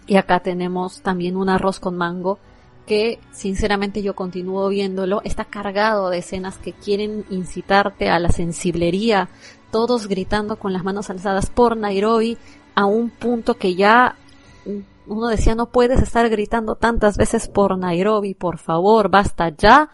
Y 0.06 0.17
acá 0.17 0.41
tenemos 0.41 1.01
también 1.01 1.36
un 1.36 1.49
arroz 1.49 1.80
con 1.80 1.97
mango 1.97 2.38
que 2.86 3.19
sinceramente 3.32 4.02
yo 4.02 4.15
continúo 4.15 4.69
viéndolo, 4.69 5.21
está 5.24 5.45
cargado 5.45 6.10
de 6.10 6.19
escenas 6.19 6.58
que 6.58 6.74
quieren 6.74 7.26
incitarte 7.30 8.10
a 8.10 8.19
la 8.19 8.32
sensiblería, 8.32 9.30
todos 9.71 10.08
gritando 10.08 10.58
con 10.58 10.74
las 10.74 10.84
manos 10.84 11.10
alzadas 11.10 11.50
por 11.50 11.78
Nairobi 11.78 12.38
a 12.76 12.86
un 12.86 13.10
punto 13.10 13.56
que 13.56 13.76
ya 13.76 14.15
uno 15.08 15.28
decía 15.28 15.56
no 15.56 15.69
puedes 15.69 16.02
estar 16.02 16.30
gritando 16.30 16.76
tantas 16.76 17.17
veces 17.17 17.48
por 17.48 17.78
Nairobi, 17.78 18.34
por 18.34 18.58
favor, 18.58 19.10
basta 19.10 19.50
ya. 19.50 19.89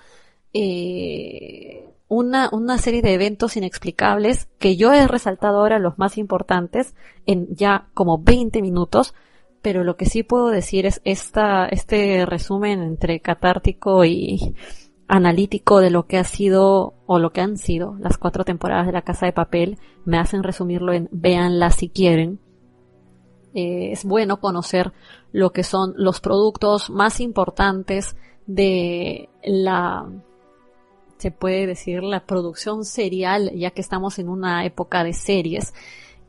Eh, 0.54 1.88
una, 2.08 2.50
una 2.52 2.78
serie 2.78 3.02
de 3.02 3.14
eventos 3.14 3.56
inexplicables 3.56 4.50
que 4.60 4.76
yo 4.76 4.92
he 4.92 5.08
resaltado 5.08 5.60
ahora 5.60 5.80
los 5.80 5.98
más 5.98 6.18
importantes 6.18 6.94
en 7.26 7.56
ya 7.56 7.88
como 7.94 8.18
20 8.18 8.62
minutos, 8.62 9.14
pero 9.62 9.84
lo 9.84 9.96
que 9.96 10.06
sí 10.06 10.24
puedo 10.24 10.50
decir 10.50 10.86
es 10.86 11.02
esta, 11.04 11.68
este 11.68 12.26
resumen 12.26 12.82
entre 12.82 13.20
catártico 13.20 14.06
y 14.06 14.56
analítico 15.08 15.82
de 15.82 15.90
lo 15.90 16.08
que 16.08 16.18
ha 16.18 16.24
sido 16.24 16.94
o 17.06 17.20
lo 17.20 17.32
que 17.32 17.42
han 17.42 17.58
sido 17.58 17.96
las 18.00 18.18
cuatro 18.18 18.46
temporadas 18.46 18.88
de 18.88 18.94
La 18.94 19.02
Casa 19.02 19.26
de 19.26 19.34
Papel, 19.34 19.78
me 20.06 20.18
hacen 20.18 20.42
resumirlo 20.42 20.94
en 20.94 21.10
véanla 21.12 21.70
si 21.72 21.90
quieren. 21.90 22.40
Eh, 23.54 23.92
es 23.92 24.06
bueno 24.06 24.40
conocer 24.40 24.94
lo 25.34 25.52
que 25.52 25.64
son 25.64 25.94
los 25.98 26.22
productos 26.22 26.90
más 26.90 27.20
importantes 27.20 28.16
de 28.48 29.30
la, 29.44 30.10
se 31.18 31.32
puede 31.32 31.68
decir, 31.68 32.04
la 32.04 32.26
producción 32.26 32.86
serial, 32.86 33.52
ya 33.54 33.72
que 33.72 33.82
estamos 33.82 34.18
en 34.18 34.30
una 34.30 34.66
época 34.66 35.04
de 35.04 35.14
series. 35.14 35.74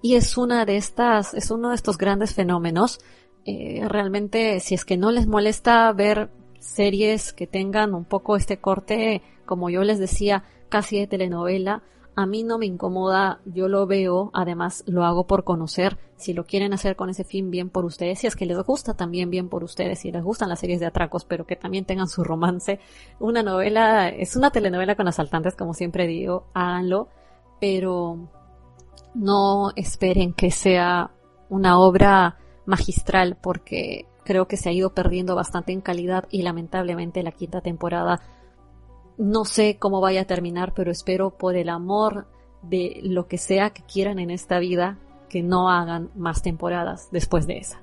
Y 0.03 0.17
es 0.17 0.37
una 0.37 0.67
de 0.67 0.77
estas, 0.77 1.35
es 1.35 1.53
uno 1.53 1.69
de 1.69 1.77
estos 1.77 1.97
grandes 1.97 2.35
fenómenos 2.35 2.99
eh, 3.45 3.85
realmente 3.89 4.61
si 4.61 4.75
es 4.75 4.85
que 4.85 4.97
no 4.97 5.11
les 5.11 5.27
molesta 5.27 5.93
ver 5.93 6.31
series 6.59 7.33
que 7.33 7.47
tengan 7.47 7.95
un 7.95 8.05
poco 8.05 8.37
este 8.37 8.59
corte, 8.59 9.23
como 9.45 9.69
yo 9.69 9.83
les 9.83 9.99
decía, 9.99 10.45
casi 10.69 10.99
de 10.99 11.07
telenovela, 11.07 11.83
a 12.15 12.27
mí 12.27 12.43
no 12.43 12.59
me 12.59 12.67
incomoda, 12.67 13.41
yo 13.47 13.69
lo 13.69 13.87
veo, 13.87 14.31
además 14.35 14.85
lo 14.87 15.05
hago 15.05 15.27
por 15.27 15.45
conocer, 15.45 15.99
si 16.17 16.35
lo 16.35 16.45
quieren 16.45 16.73
hacer 16.73 16.95
con 16.95 17.09
ese 17.09 17.25
fin, 17.25 17.51
bien 17.51 17.71
por 17.71 17.85
ustedes, 17.85 18.19
si 18.19 18.27
es 18.27 18.37
que 18.37 18.47
les 18.47 18.59
gusta 18.59 18.95
también 18.95 19.31
bien 19.31 19.49
por 19.49 19.65
ustedes, 19.65 20.01
si 20.01 20.13
les 20.13 20.23
gustan 20.23 20.51
las 20.51 20.61
series 20.61 20.79
de 20.81 20.87
atracos, 20.87 21.25
pero 21.25 21.47
que 21.47 21.57
también 21.57 21.85
tengan 21.85 22.09
su 22.09 22.23
romance. 22.23 22.81
Una 23.19 23.43
novela, 23.43 24.09
es 24.09 24.37
una 24.37 24.51
telenovela 24.51 24.95
con 24.95 25.09
asaltantes, 25.09 25.57
como 25.57 25.73
siempre 25.73 26.07
digo, 26.07 26.47
háganlo, 26.53 27.09
pero 27.61 28.29
no 29.15 29.71
esperen 29.75 30.35
que 30.35 30.51
sea 30.51 31.11
una 31.49 31.79
obra 31.79 32.39
magistral 32.67 33.37
porque 33.41 34.07
creo 34.25 34.47
que 34.47 34.57
se 34.57 34.69
ha 34.69 34.73
ido 34.73 34.95
perdiendo 34.95 35.35
bastante 35.35 35.73
en 35.73 35.81
calidad 35.81 36.25
y 36.31 36.43
lamentablemente 36.43 37.23
la 37.23 37.33
quinta 37.33 37.61
temporada 37.61 38.21
no 39.19 39.45
sé 39.45 39.77
cómo 39.79 40.01
vaya 40.01 40.23
a 40.23 40.27
terminar, 40.27 40.73
pero 40.75 40.91
espero 40.91 41.31
por 41.37 41.57
el 41.57 41.69
amor 41.69 42.27
de 42.63 43.01
lo 43.03 43.27
que 43.27 43.39
sea 43.39 43.71
que 43.71 43.83
quieran 43.83 44.19
en 44.19 44.31
esta 44.31 44.59
vida 44.59 44.99
que 45.29 45.43
no 45.43 45.71
hagan 45.71 46.11
más 46.15 46.43
temporadas 46.43 47.09
después 47.11 47.47
de 47.47 47.59
esa. 47.59 47.83